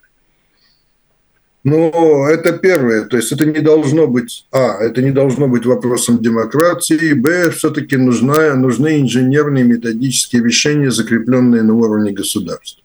Но 1.66 2.28
это 2.30 2.52
первое, 2.52 3.06
то 3.06 3.18
есть 3.18 3.32
это 3.32 3.44
не 3.44 3.60
должно 3.60 4.06
быть, 4.06 4.46
а, 4.52 4.78
это 4.80 5.02
не 5.02 5.10
должно 5.10 5.48
быть 5.48 5.66
вопросом 5.66 6.20
демократии, 6.20 7.14
б, 7.14 7.50
все-таки 7.50 7.98
нужна, 7.98 8.54
нужны 8.54 9.02
инженерные 9.02 9.64
методические 9.64 10.44
решения, 10.44 10.92
закрепленные 10.92 11.64
на 11.64 11.74
уровне 11.74 12.12
государства. 12.12 12.85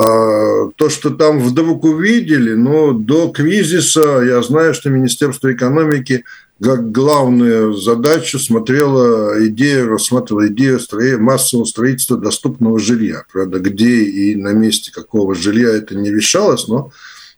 А, 0.00 0.70
то, 0.76 0.90
что 0.90 1.10
там 1.10 1.40
вдруг 1.40 1.82
увидели, 1.82 2.54
но 2.54 2.92
до 2.92 3.30
кризиса 3.30 4.22
я 4.24 4.40
знаю, 4.42 4.72
что 4.72 4.90
Министерство 4.90 5.52
экономики 5.52 6.24
как 6.62 6.92
главную 6.92 7.74
задачу 7.74 8.38
смотрела 8.38 9.44
идею, 9.48 9.88
рассматривала 9.88 10.46
идею 10.48 10.78
массового 11.20 11.64
строительства 11.64 12.16
доступного 12.16 12.78
жилья. 12.78 13.24
Правда, 13.32 13.58
где 13.58 14.04
и 14.04 14.36
на 14.36 14.52
месте 14.52 14.92
какого 14.92 15.34
жилья 15.34 15.70
это 15.70 15.96
не 15.96 16.10
решалось, 16.10 16.68
но 16.68 16.92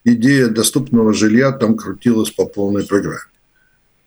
идея 0.05 0.49
доступного 0.49 1.15
жилья 1.15 1.53
там 1.53 1.77
крутилась 1.77 2.31
по 2.31 2.45
полной 2.45 2.85
программе. 2.85 3.30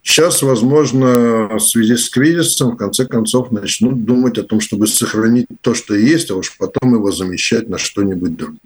Сейчас, 0.03 0.41
возможно, 0.41 1.47
в 1.47 1.59
связи 1.61 1.95
с 1.95 2.09
кризисом, 2.09 2.71
в 2.71 2.77
конце 2.77 3.05
концов, 3.05 3.51
начнут 3.51 4.03
думать 4.03 4.37
о 4.37 4.43
том, 4.43 4.59
чтобы 4.59 4.85
сохранить 4.85 5.47
то, 5.61 5.73
что 5.73 5.95
есть, 5.95 6.29
а 6.29 6.35
уж 6.35 6.57
потом 6.57 6.93
его 6.93 7.11
замещать 7.11 7.69
на 7.69 7.77
что-нибудь 7.77 8.35
другое. 8.35 8.59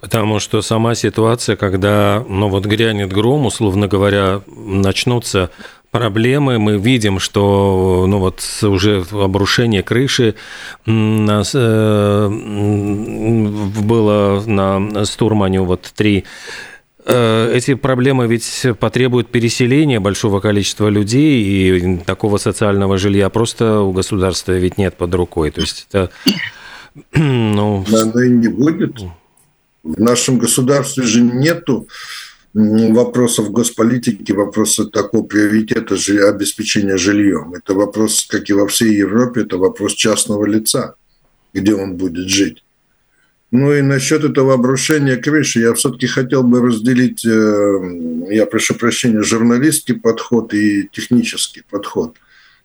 Потому 0.00 0.38
что 0.38 0.62
сама 0.62 0.94
ситуация, 0.94 1.56
когда, 1.56 2.24
ну 2.28 2.48
вот 2.48 2.64
грянет 2.64 3.12
гром, 3.12 3.46
условно 3.46 3.88
говоря, 3.88 4.42
начнутся 4.46 5.50
проблемы. 5.90 6.58
Мы 6.58 6.78
видим, 6.78 7.18
что 7.18 8.04
ну 8.06 8.18
вот 8.18 8.40
уже 8.62 9.04
обрушение 9.10 9.82
крыши 9.82 10.36
нас, 10.86 11.52
э, 11.54 12.28
было 13.82 14.42
на 14.46 15.04
Стурмане 15.04 15.60
вот 15.60 15.92
три 15.94 16.24
эти 17.06 17.74
проблемы 17.74 18.26
ведь 18.26 18.66
потребуют 18.80 19.28
переселения 19.28 20.00
большого 20.00 20.40
количества 20.40 20.88
людей, 20.88 21.42
и 21.42 21.98
такого 21.98 22.38
социального 22.38 22.96
жилья 22.98 23.28
просто 23.28 23.80
у 23.80 23.92
государства 23.92 24.52
ведь 24.52 24.78
нет 24.78 24.96
под 24.96 25.14
рукой. 25.14 25.50
То 25.50 25.60
есть 25.60 25.86
это... 25.90 26.10
Ну... 27.12 27.84
Оно 27.92 28.22
и 28.22 28.30
не 28.30 28.46
будет. 28.46 29.00
В 29.82 30.00
нашем 30.00 30.38
государстве 30.38 31.02
же 31.02 31.22
нету 31.22 31.88
вопросов 32.54 33.50
госполитики, 33.50 34.32
вопроса 34.32 34.86
такого 34.86 35.24
приоритета 35.24 35.96
обеспечения 36.28 36.96
жильем. 36.96 37.54
Это 37.54 37.74
вопрос, 37.74 38.26
как 38.28 38.48
и 38.48 38.52
во 38.52 38.68
всей 38.68 38.94
Европе, 38.94 39.42
это 39.42 39.58
вопрос 39.58 39.94
частного 39.94 40.44
лица, 40.46 40.94
где 41.52 41.74
он 41.74 41.96
будет 41.96 42.28
жить. 42.28 42.63
Ну 43.56 43.72
и 43.72 43.82
насчет 43.82 44.24
этого 44.24 44.54
обрушения 44.54 45.16
крыши 45.16 45.60
я 45.60 45.74
все-таки 45.74 46.08
хотел 46.08 46.42
бы 46.42 46.60
разделить, 46.60 47.24
э, 47.24 48.34
я 48.34 48.46
прошу 48.46 48.74
прощения, 48.74 49.22
журналистский 49.22 49.94
подход 49.94 50.52
и 50.52 50.88
технический 50.90 51.62
подход. 51.70 52.16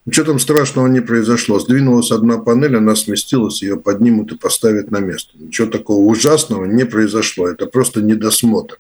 Ничего 0.08 0.26
там 0.26 0.40
страшного 0.40 0.88
не 0.88 1.02
произошло. 1.02 1.60
Сдвинулась 1.60 2.10
одна 2.10 2.40
панель, 2.40 2.76
она 2.76 2.96
сместилась, 2.96 3.62
ее 3.62 3.78
поднимут 3.78 4.32
и 4.32 4.36
поставят 4.36 4.90
на 4.90 4.98
место. 4.98 5.34
Ничего 5.38 5.68
такого 5.68 6.04
ужасного 6.04 6.66
не 6.66 6.86
произошло. 6.86 7.48
Это 7.48 7.68
просто 7.68 8.02
недосмотр. 8.02 8.80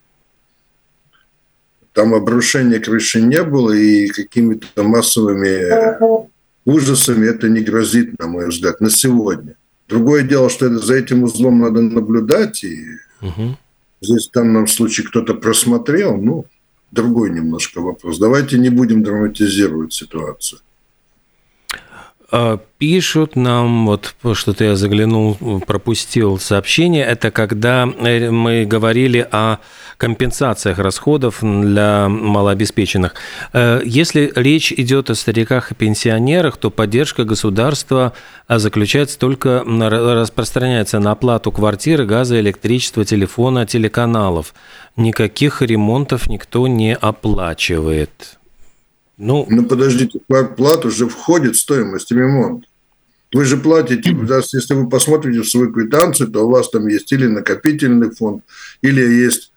Там 1.93 2.15
обрушения 2.15 2.79
крыши 2.79 3.21
не 3.21 3.43
было, 3.43 3.71
и 3.71 4.07
какими-то 4.07 4.81
массовыми 4.81 6.17
ужасами 6.65 7.27
это 7.27 7.49
не 7.49 7.61
грозит, 7.61 8.17
на 8.17 8.25
мой 8.25 8.49
взгляд, 8.49 8.81
на 8.81 8.89
сегодня. 8.89 9.57
Другое 9.89 10.21
дело, 10.21 10.49
что 10.49 10.67
это, 10.67 10.77
за 10.77 10.93
этим 10.93 11.23
узлом 11.23 11.59
надо 11.59 11.81
наблюдать, 11.81 12.63
и 12.63 12.85
угу. 13.21 13.57
здесь 14.01 14.29
в 14.29 14.31
данном 14.31 14.67
случае 14.67 15.07
кто-то 15.07 15.33
просмотрел, 15.33 16.15
ну, 16.15 16.45
другой 16.91 17.31
немножко 17.31 17.81
вопрос. 17.81 18.19
Давайте 18.19 18.59
не 18.59 18.69
будем 18.69 19.03
драматизировать 19.03 19.91
ситуацию. 19.91 20.61
А, 22.31 22.59
пишут 22.77 23.35
нам, 23.35 23.87
вот 23.87 24.13
что-то 24.33 24.63
я 24.63 24.75
заглянул, 24.75 25.35
пропустил 25.65 26.37
сообщение, 26.37 27.03
это 27.03 27.31
когда 27.31 27.87
э, 27.87 28.29
мы 28.29 28.65
говорили 28.65 29.27
о 29.31 29.57
компенсациях 29.97 30.77
расходов 30.77 31.39
для 31.41 32.07
малообеспеченных. 32.07 33.15
Э, 33.53 33.81
если 33.83 34.31
речь 34.35 34.71
идет 34.71 35.09
о 35.09 35.15
стариках 35.15 35.71
и 35.71 35.75
пенсионерах, 35.75 36.57
то 36.57 36.69
поддержка 36.69 37.23
государства 37.23 38.13
заключается 38.47 39.17
только, 39.17 39.63
распространяется 39.65 40.99
на 40.99 41.11
оплату 41.11 41.51
квартиры, 41.51 42.05
газа, 42.05 42.39
электричества, 42.39 43.05
телефона, 43.05 43.65
телеканалов. 43.65 44.53
Никаких 44.95 45.63
ремонтов 45.63 46.27
никто 46.27 46.67
не 46.67 46.95
оплачивает. 46.95 48.38
Ну, 49.19 49.45
ну 49.49 49.65
подождите, 49.65 50.19
плату 50.27 50.87
уже 50.87 51.07
входит 51.07 51.57
стоимость 51.57 52.09
ремонта. 52.09 52.65
Вы 53.33 53.45
же 53.45 53.57
платите, 53.57 54.15
если 54.53 54.73
вы 54.73 54.89
посмотрите 54.89 55.41
в 55.41 55.49
свою 55.49 55.71
квитанцию, 55.73 56.29
то 56.29 56.47
у 56.47 56.49
вас 56.49 56.69
там 56.69 56.87
есть 56.87 57.11
или 57.11 57.27
накопительный 57.27 58.11
фонд, 58.11 58.43
или 58.81 59.01
есть 59.01 59.51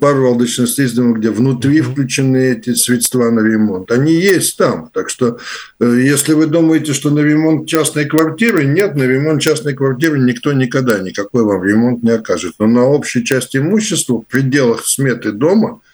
пару 0.00 0.22
волдочных 0.22 0.68
систем, 0.68 1.14
где 1.14 1.30
внутри 1.30 1.80
включены 1.80 2.52
эти 2.52 2.74
средства 2.74 3.30
на 3.30 3.40
ремонт. 3.40 3.90
Они 3.90 4.14
есть 4.14 4.56
там. 4.56 4.88
Так 4.94 5.10
что, 5.10 5.38
э, 5.80 6.00
если 6.02 6.32
вы 6.32 6.46
думаете, 6.46 6.94
что 6.94 7.10
на 7.10 7.18
ремонт 7.18 7.68
частной 7.68 8.06
квартиры, 8.06 8.64
нет, 8.64 8.94
на 8.94 9.02
ремонт 9.02 9.42
частной 9.42 9.74
квартиры 9.74 10.18
никто 10.18 10.54
никогда 10.54 11.00
никакой 11.00 11.42
вам 11.42 11.62
ремонт 11.62 12.02
не 12.02 12.10
окажет. 12.10 12.54
Но 12.58 12.66
на 12.66 12.84
общей 12.84 13.22
части 13.22 13.58
имущества 13.58 14.22
в 14.22 14.26
пределах 14.26 14.86
сметы 14.86 15.32
дома– 15.32 15.80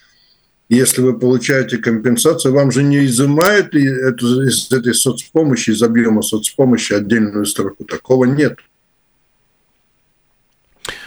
если 0.74 1.02
вы 1.02 1.18
получаете 1.18 1.78
компенсацию, 1.78 2.54
вам 2.54 2.70
же 2.70 2.82
не 2.82 3.04
изымают 3.04 3.74
эту, 3.74 4.42
из 4.42 4.70
этой 4.72 4.94
соцпомощи, 4.94 5.70
из 5.70 5.82
объема 5.82 6.22
соцпомощи 6.22 6.94
отдельную 6.94 7.46
строку. 7.46 7.84
Такого 7.84 8.24
нет. 8.24 8.58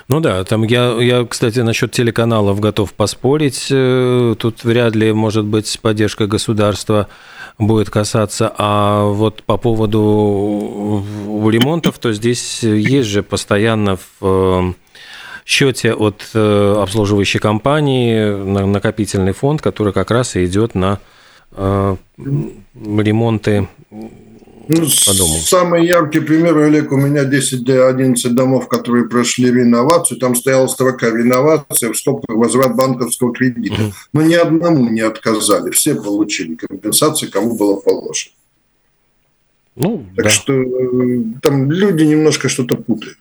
Ну 0.08 0.19
да, 0.19 0.43
там 0.43 0.63
я, 0.63 0.95
я, 1.01 1.25
кстати, 1.25 1.60
насчет 1.60 1.91
телеканалов 1.91 2.60
готов 2.60 2.93
поспорить. 2.93 3.67
Э, 3.71 4.36
тут 4.38 4.63
вряд 4.63 4.95
ли, 4.95 5.12
может 5.13 5.45
быть, 5.45 5.80
поддержка 5.82 6.28
государства 6.28 7.08
будет 7.58 7.89
касаться. 7.89 8.54
А 8.56 9.06
вот 9.06 9.41
по 9.43 9.58
поводу 9.58 11.04
ремонтов, 11.49 11.97
то 11.97 12.13
здесь 12.13 12.62
есть 12.62 13.10
же 13.10 13.23
постоянно 13.23 13.97
в 14.19 14.75
счете 15.45 15.93
от 15.93 16.29
э, 16.34 16.75
обслуживающей 16.81 17.39
компании 17.39 18.65
накопительный 18.65 19.34
фонд, 19.34 19.62
который 19.62 19.93
как 19.93 20.12
раз 20.12 20.36
и 20.36 20.45
идет 20.45 20.75
на 20.75 20.99
э, 21.51 21.95
ремонты 22.17 23.67
ну. 24.67 24.86
Самый 24.88 25.86
яркий 25.86 26.19
пример, 26.19 26.58
Олег, 26.58 26.91
у 26.91 26.97
меня 26.97 27.23
10-11 27.23 28.29
домов, 28.29 28.67
которые 28.67 29.08
прошли 29.08 29.51
реновацию, 29.51 30.19
там 30.19 30.36
стояла 30.36 30.67
строка 30.67 31.08
реновация 31.08 31.91
в 31.91 31.97
стопках 31.97 32.36
возврат 32.36 32.75
банковского 32.75 33.34
кредита. 33.34 33.93
Но 34.13 34.21
ни 34.21 34.34
одному 34.34 34.89
не 34.89 35.01
отказали, 35.01 35.69
все 35.71 35.95
получили 35.95 36.55
компенсацию, 36.55 37.31
кому 37.31 37.55
было 37.55 37.75
положено. 37.75 38.31
Ну, 39.75 40.05
так 40.15 40.25
да. 40.25 40.31
что 40.31 40.53
э, 40.53 41.23
там 41.41 41.69
люди 41.69 42.03
немножко 42.03 42.47
что-то 42.47 42.75
путают. 42.75 43.17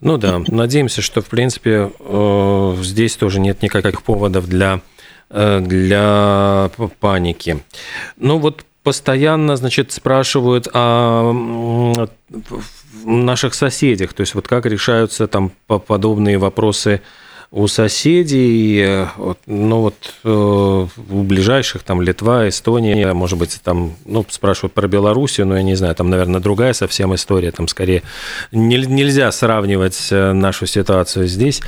Ну 0.00 0.16
да, 0.16 0.40
надеемся, 0.48 1.02
что, 1.02 1.20
в 1.20 1.26
принципе, 1.26 1.90
э, 1.98 2.76
здесь 2.80 3.16
тоже 3.16 3.38
нет 3.40 3.62
никаких 3.62 4.02
поводов 4.02 4.48
для, 4.48 4.80
э, 5.28 5.60
для 5.60 6.70
паники. 7.00 7.62
Ну 8.16 8.38
вот 8.38 8.64
постоянно, 8.82 9.56
значит, 9.56 9.92
спрашивают 9.92 10.68
о 10.72 12.08
наших 13.04 13.54
соседях, 13.54 14.14
то 14.14 14.22
есть 14.22 14.34
вот 14.34 14.48
как 14.48 14.66
решаются 14.66 15.26
там 15.26 15.52
подобные 15.66 16.38
вопросы 16.38 17.02
у 17.52 17.66
соседей, 17.66 19.06
ну 19.46 19.80
вот 19.80 20.14
э, 20.22 20.28
у 20.28 21.22
ближайших, 21.22 21.82
там 21.82 22.00
Литва, 22.00 22.48
Эстония, 22.48 23.12
может 23.12 23.38
быть, 23.38 23.60
там, 23.64 23.96
ну, 24.04 24.24
спрашивают 24.28 24.72
про 24.72 24.86
Белоруссию, 24.86 25.48
но 25.48 25.56
я 25.56 25.62
не 25.62 25.74
знаю, 25.74 25.94
там, 25.96 26.10
наверное, 26.10 26.40
другая 26.40 26.74
совсем 26.74 27.12
история, 27.14 27.50
там 27.50 27.66
скорее 27.66 28.02
нельзя 28.52 29.32
сравнивать 29.32 30.08
э, 30.12 30.32
нашу 30.32 30.66
ситуацию 30.66 31.26
здесь. 31.26 31.60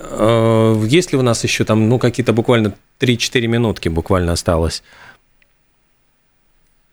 Э, 0.00 0.84
есть 0.88 1.12
ли 1.12 1.18
у 1.18 1.22
нас 1.22 1.44
еще 1.44 1.64
там, 1.64 1.88
ну, 1.88 2.00
какие-то 2.00 2.32
буквально 2.32 2.74
3-4 2.98 3.46
минутки 3.46 3.88
буквально 3.88 4.32
осталось? 4.32 4.82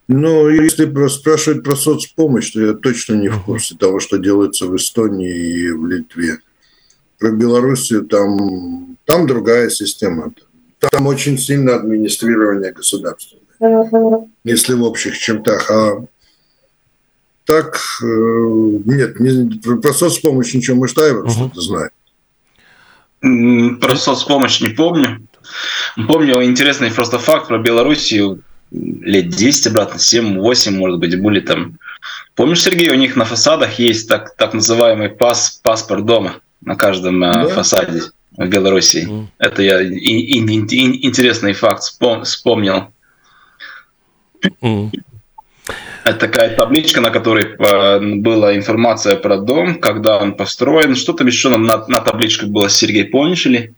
Ну, 0.07 0.49
если 0.49 0.85
спрашивать 1.07 1.63
про 1.63 1.75
соцпомощь, 1.75 2.51
то 2.51 2.61
я 2.61 2.73
точно 2.73 3.15
не 3.15 3.29
в 3.29 3.41
курсе 3.41 3.75
того, 3.75 3.99
что 3.99 4.17
делается 4.17 4.67
в 4.67 4.75
Эстонии 4.75 5.35
и 5.35 5.71
в 5.71 5.87
Литве 5.87 6.37
про 7.19 7.31
Белоруссию, 7.31 8.05
там, 8.05 8.97
там 9.05 9.27
другая 9.27 9.69
система. 9.69 10.31
там 10.79 11.07
очень 11.07 11.37
сильно 11.37 11.75
администрирование 11.75 12.71
государства. 12.71 13.39
Если 14.43 14.73
в 14.73 14.83
общих 14.83 15.17
чертах. 15.17 15.71
А 15.71 16.05
так, 17.45 17.79
э, 18.01 18.05
нет, 18.05 19.19
не, 19.19 19.59
про 19.59 19.93
соцпомощь 19.93 20.53
ничего 20.53 20.77
Мыштаева 20.77 21.21
угу. 21.21 21.29
что-то 21.29 21.61
знает. 21.61 21.91
Про 23.79 23.95
соцпомощь 23.95 24.61
не 24.61 24.69
помню. 24.69 25.27
Помню 26.07 26.43
интересный 26.43 26.91
просто 26.91 27.19
факт 27.19 27.47
про 27.47 27.59
Белоруссию 27.59 28.41
лет 28.71 29.29
10 29.29 29.67
обратно, 29.67 29.97
7-8, 29.97 30.71
может 30.71 30.99
быть, 30.99 31.19
были 31.21 31.39
там. 31.39 31.77
Помнишь, 32.33 32.63
Сергей, 32.63 32.89
у 32.89 32.95
них 32.95 33.15
на 33.15 33.25
фасадах 33.25 33.79
есть 33.79 34.09
так, 34.09 34.35
так 34.35 34.53
называемый 34.53 35.09
пас, 35.09 35.59
паспорт 35.63 36.05
дома 36.05 36.41
на 36.61 36.75
каждом 36.75 37.23
э, 37.23 37.31
да? 37.31 37.47
фасаде 37.49 38.01
в 38.37 38.47
Белоруссии. 38.47 39.07
Mm. 39.07 39.27
Это 39.39 39.61
я 39.61 39.81
и, 39.81 39.93
и, 39.93 40.39
и, 40.39 41.07
интересный 41.07 41.53
факт 41.53 41.83
вспомнил. 42.23 42.91
Mm. 44.61 44.91
Это 46.05 46.19
такая 46.19 46.55
табличка, 46.55 47.01
на 47.01 47.09
которой 47.09 47.45
э, 47.45 48.15
была 48.17 48.55
информация 48.55 49.15
про 49.15 49.37
дом, 49.37 49.79
когда 49.79 50.19
он 50.19 50.35
построен. 50.35 50.95
Что 50.95 51.13
там 51.13 51.27
еще 51.27 51.49
на, 51.49 51.57
на 51.57 51.99
табличке 52.01 52.45
было, 52.45 52.69
Сергей, 52.69 53.05
помнишь 53.05 53.45
ли? 53.45 53.73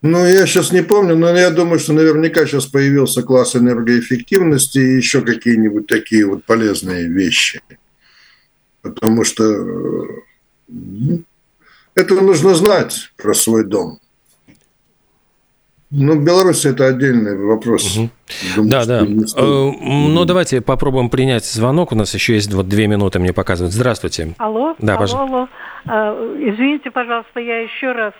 Ну, 0.00 0.26
я 0.26 0.46
сейчас 0.46 0.72
не 0.72 0.82
помню, 0.82 1.14
но 1.14 1.30
я 1.30 1.50
думаю, 1.50 1.78
что 1.78 1.92
наверняка 1.92 2.46
сейчас 2.46 2.66
появился 2.66 3.22
класс 3.22 3.54
энергоэффективности 3.54 4.78
и 4.78 4.96
еще 4.96 5.20
какие-нибудь 5.20 5.86
такие 5.86 6.26
вот 6.26 6.44
полезные 6.44 7.06
вещи. 7.06 7.60
Потому 8.80 9.22
что 9.22 9.44
э, 9.44 10.04
это 11.94 12.14
нужно 12.14 12.54
знать 12.54 13.12
про 13.16 13.34
свой 13.34 13.64
дом. 13.64 13.98
Ну, 15.94 16.18
Беларусь 16.18 16.64
это 16.64 16.86
отдельный 16.86 17.36
вопрос. 17.36 17.98
Угу. 17.98 18.08
Думаю, 18.56 18.70
да, 18.70 18.86
да. 18.86 19.00
Э, 19.02 19.70
ну, 19.82 20.24
давайте 20.24 20.62
попробуем 20.62 21.10
принять 21.10 21.44
звонок. 21.44 21.92
У 21.92 21.94
нас 21.94 22.14
еще 22.14 22.32
есть 22.32 22.52
вот 22.54 22.66
две 22.66 22.86
минуты, 22.86 23.18
мне 23.18 23.34
показывают. 23.34 23.74
Здравствуйте. 23.74 24.32
Алло, 24.38 24.74
да, 24.78 24.94
алло, 24.94 25.00
пожалуйста. 25.00 25.36
алло. 25.36 25.48
Э, 25.84 26.36
извините, 26.40 26.90
пожалуйста, 26.90 27.40
я 27.40 27.58
еще 27.58 27.92
раз. 27.92 28.14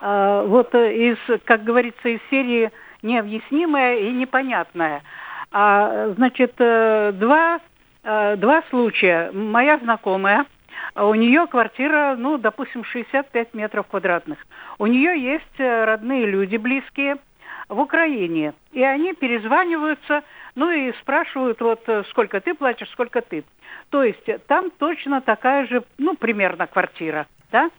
Э, 0.00 0.46
вот 0.48 0.74
из, 0.74 1.18
как 1.44 1.64
говорится, 1.64 2.08
из 2.08 2.20
серии 2.30 2.70
необъяснимое 3.02 4.08
и 4.08 4.10
непонятное. 4.10 5.02
А, 5.50 6.14
значит, 6.16 6.54
два, 6.56 7.60
два 8.02 8.62
случая. 8.70 9.30
Моя 9.32 9.78
знакомая, 9.78 10.46
у 10.94 11.14
нее 11.14 11.46
квартира, 11.46 12.16
ну, 12.18 12.38
допустим, 12.38 12.84
65 12.84 13.54
метров 13.54 13.86
квадратных. 13.86 14.38
У 14.78 14.86
нее 14.86 15.20
есть 15.20 15.58
родные 15.58 16.26
люди 16.26 16.56
близкие– 16.56 17.16
в 17.68 17.80
Украине. 17.80 18.54
И 18.72 18.82
они 18.82 19.12
перезваниваются, 19.12 20.22
ну 20.54 20.70
и 20.70 20.92
спрашивают, 21.00 21.60
вот 21.60 21.82
э, 21.86 22.04
сколько 22.10 22.40
ты 22.40 22.54
платишь, 22.54 22.90
сколько 22.90 23.20
ты. 23.20 23.44
То 23.90 24.02
есть 24.02 24.24
там 24.46 24.70
точно 24.78 25.20
такая 25.20 25.66
же, 25.66 25.84
ну, 25.98 26.16
примерно 26.16 26.66
квартира, 26.66 27.26
да? 27.52 27.70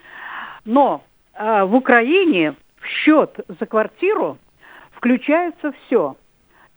Но 0.65 1.03
э, 1.33 1.63
в 1.63 1.75
Украине 1.75 2.55
в 2.79 2.85
счет 2.85 3.39
за 3.47 3.65
квартиру 3.65 4.37
включается 4.91 5.71
все. 5.71 6.15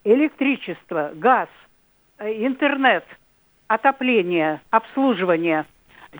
Электричество, 0.03 1.11
газ, 1.13 1.49
э, 2.17 2.45
интернет, 2.45 3.05
отопление, 3.67 4.61
обслуживание, 4.71 5.65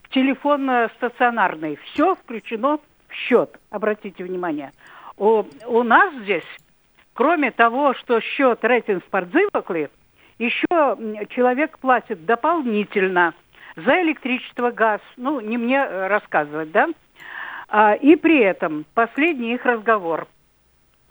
телефон 0.09 0.89
стационарный. 0.97 1.77
Все 1.85 2.15
включено 2.15 2.79
в 3.07 3.13
счет, 3.13 3.59
обратите 3.69 4.23
внимание. 4.23 4.71
У, 5.17 5.43
у 5.67 5.83
нас 5.83 6.13
здесь 6.23 6.45
Кроме 7.13 7.51
того, 7.51 7.93
что 7.93 8.19
счет 8.21 8.63
рейтинг 8.63 9.03
спортзывоклы, 9.05 9.89
еще 10.39 11.27
человек 11.29 11.77
платит 11.77 12.25
дополнительно 12.25 13.33
за 13.75 14.01
электричество, 14.01 14.71
газ. 14.71 15.01
Ну, 15.15 15.39
не 15.39 15.57
мне 15.57 15.77
э, 15.77 16.07
рассказывать, 16.07 16.71
да? 16.71 16.89
А, 17.67 17.93
и 17.93 18.15
при 18.15 18.39
этом 18.39 18.85
последний 18.95 19.53
их 19.53 19.65
разговор. 19.65 20.27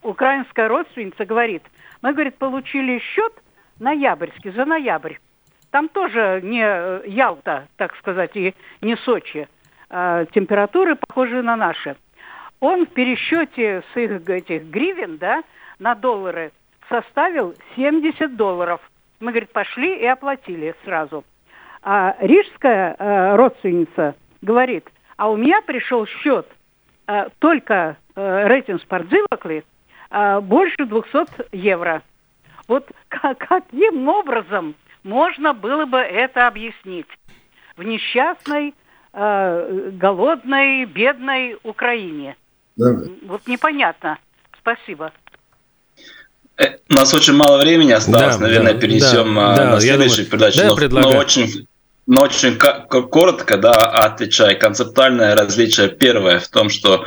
Украинская 0.02 0.68
родственница 0.68 1.24
говорит, 1.24 1.62
мы, 2.02 2.12
говорит, 2.12 2.36
получили 2.36 2.98
счет 2.98 3.32
ноябрьский, 3.78 4.50
за 4.50 4.64
ноябрь. 4.64 5.14
Там 5.72 5.88
тоже 5.88 6.40
не 6.44 6.62
э, 6.62 7.02
Ялта, 7.06 7.66
так 7.76 7.96
сказать, 7.96 8.36
и 8.36 8.54
не 8.82 8.94
Сочи. 8.98 9.48
А, 9.88 10.26
температуры 10.26 10.96
похожие 10.96 11.40
на 11.40 11.56
наши. 11.56 11.96
Он 12.60 12.84
в 12.84 12.90
пересчете 12.90 13.82
с 13.92 13.96
их 13.96 14.28
этих 14.28 14.64
гривен, 14.64 15.16
да, 15.16 15.42
на 15.78 15.94
доллары 15.94 16.52
составил 16.90 17.54
70 17.74 18.36
долларов. 18.36 18.82
Мы, 19.18 19.30
говорит, 19.30 19.50
пошли 19.50 19.96
и 19.96 20.04
оплатили 20.04 20.74
сразу. 20.84 21.24
А 21.82 22.16
рижская 22.20 22.94
э, 22.98 23.36
родственница 23.36 24.14
говорит, 24.42 24.86
а 25.16 25.30
у 25.30 25.36
меня 25.36 25.62
пришел 25.62 26.06
счет 26.06 26.46
э, 27.06 27.28
только 27.38 27.96
э, 28.14 28.46
рейтинг 28.46 28.82
спортзывоклы 28.82 29.64
э, 30.10 30.40
больше 30.40 30.84
200 30.84 31.56
евро. 31.56 32.02
Вот 32.68 32.90
каким 33.08 34.06
образом 34.06 34.74
можно 35.02 35.52
было 35.52 35.86
бы 35.86 35.98
это 35.98 36.46
объяснить? 36.46 37.06
В 37.76 37.82
несчастной, 37.82 38.74
э, 39.12 39.90
голодной, 39.92 40.84
бедной 40.84 41.58
Украине. 41.62 42.36
Да. 42.76 42.94
Вот 43.22 43.46
непонятно. 43.46 44.18
Спасибо. 44.58 45.12
Э, 46.58 46.76
у 46.88 46.94
нас 46.94 47.12
очень 47.14 47.34
мало 47.34 47.58
времени 47.58 47.92
осталось, 47.92 48.36
да, 48.36 48.42
наверное, 48.42 48.74
да, 48.74 48.80
перенесем 48.80 49.34
да, 49.34 49.70
на 49.72 49.80
следующую 49.80 50.26
передачу. 50.26 50.58
Да, 50.58 50.88
но, 50.88 51.00
но 51.00 51.18
очень, 51.18 51.66
но 52.06 52.22
очень 52.22 52.56
коротко, 52.56 53.56
да, 53.56 53.72
отвечая. 53.72 54.54
Концептуальное 54.54 55.34
различие 55.34 55.88
первое 55.88 56.38
в 56.38 56.48
том, 56.48 56.68
что 56.68 57.06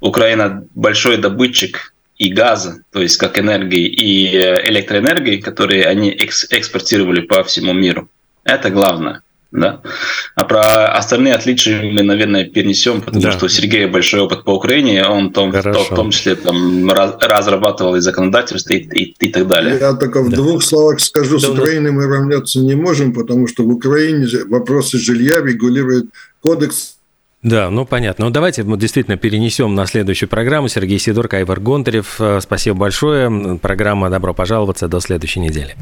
Украина 0.00 0.66
большой 0.74 1.18
добытчик 1.18 1.94
и 2.18 2.32
газа, 2.32 2.82
то 2.92 3.00
есть 3.00 3.16
как 3.16 3.38
энергии, 3.38 3.86
и 3.86 4.36
э, 4.36 4.68
электроэнергии, 4.68 5.36
которые 5.36 5.86
они 5.86 6.10
экспортировали 6.10 7.20
по 7.20 7.42
всему 7.44 7.72
миру. 7.72 8.08
Это 8.44 8.70
главное. 8.70 9.22
Да. 9.50 9.80
А 10.34 10.44
про 10.44 10.88
остальные 10.88 11.34
отличия 11.34 11.80
мы, 11.80 12.02
наверное, 12.02 12.44
перенесем, 12.44 13.00
потому 13.00 13.22
да. 13.22 13.32
что 13.32 13.46
у 13.46 13.48
Сергея 13.48 13.88
большой 13.88 14.20
опыт 14.20 14.44
по 14.44 14.50
Украине, 14.50 15.06
он 15.06 15.32
том, 15.32 15.52
в 15.52 15.94
том 15.94 16.10
числе 16.10 16.34
там, 16.34 16.90
раз, 16.90 17.14
разрабатывал 17.18 17.96
и 17.96 18.00
законодательство 18.00 18.74
и, 18.74 18.76
и, 18.76 19.16
и 19.18 19.32
так 19.32 19.46
далее. 19.46 19.78
Я 19.80 19.94
только 19.94 20.22
в 20.22 20.28
да. 20.28 20.36
двух 20.36 20.62
словах 20.62 21.00
скажу, 21.00 21.38
да, 21.38 21.46
с 21.46 21.48
Украиной 21.48 21.92
мы 21.92 22.06
равняться 22.06 22.58
не 22.58 22.74
можем, 22.74 23.14
потому 23.14 23.46
что 23.46 23.62
в 23.62 23.70
Украине 23.70 24.26
вопросы 24.48 24.98
жилья 24.98 25.40
регулирует 25.40 26.06
кодекс 26.42 26.97
да, 27.42 27.70
ну 27.70 27.86
понятно. 27.86 28.26
Ну 28.26 28.30
давайте 28.30 28.64
мы 28.64 28.76
действительно 28.76 29.16
перенесем 29.16 29.74
на 29.74 29.86
следующую 29.86 30.28
программу. 30.28 30.68
Сергей 30.68 30.98
Сидорко, 30.98 31.38
Айвар 31.38 31.60
Гонтарев. 31.60 32.20
Спасибо 32.40 32.76
большое. 32.76 33.58
Программа 33.58 34.10
«Добро 34.10 34.34
пожаловаться» 34.34 34.88
до 34.88 35.00
следующей 35.00 35.40
недели. 35.40 35.76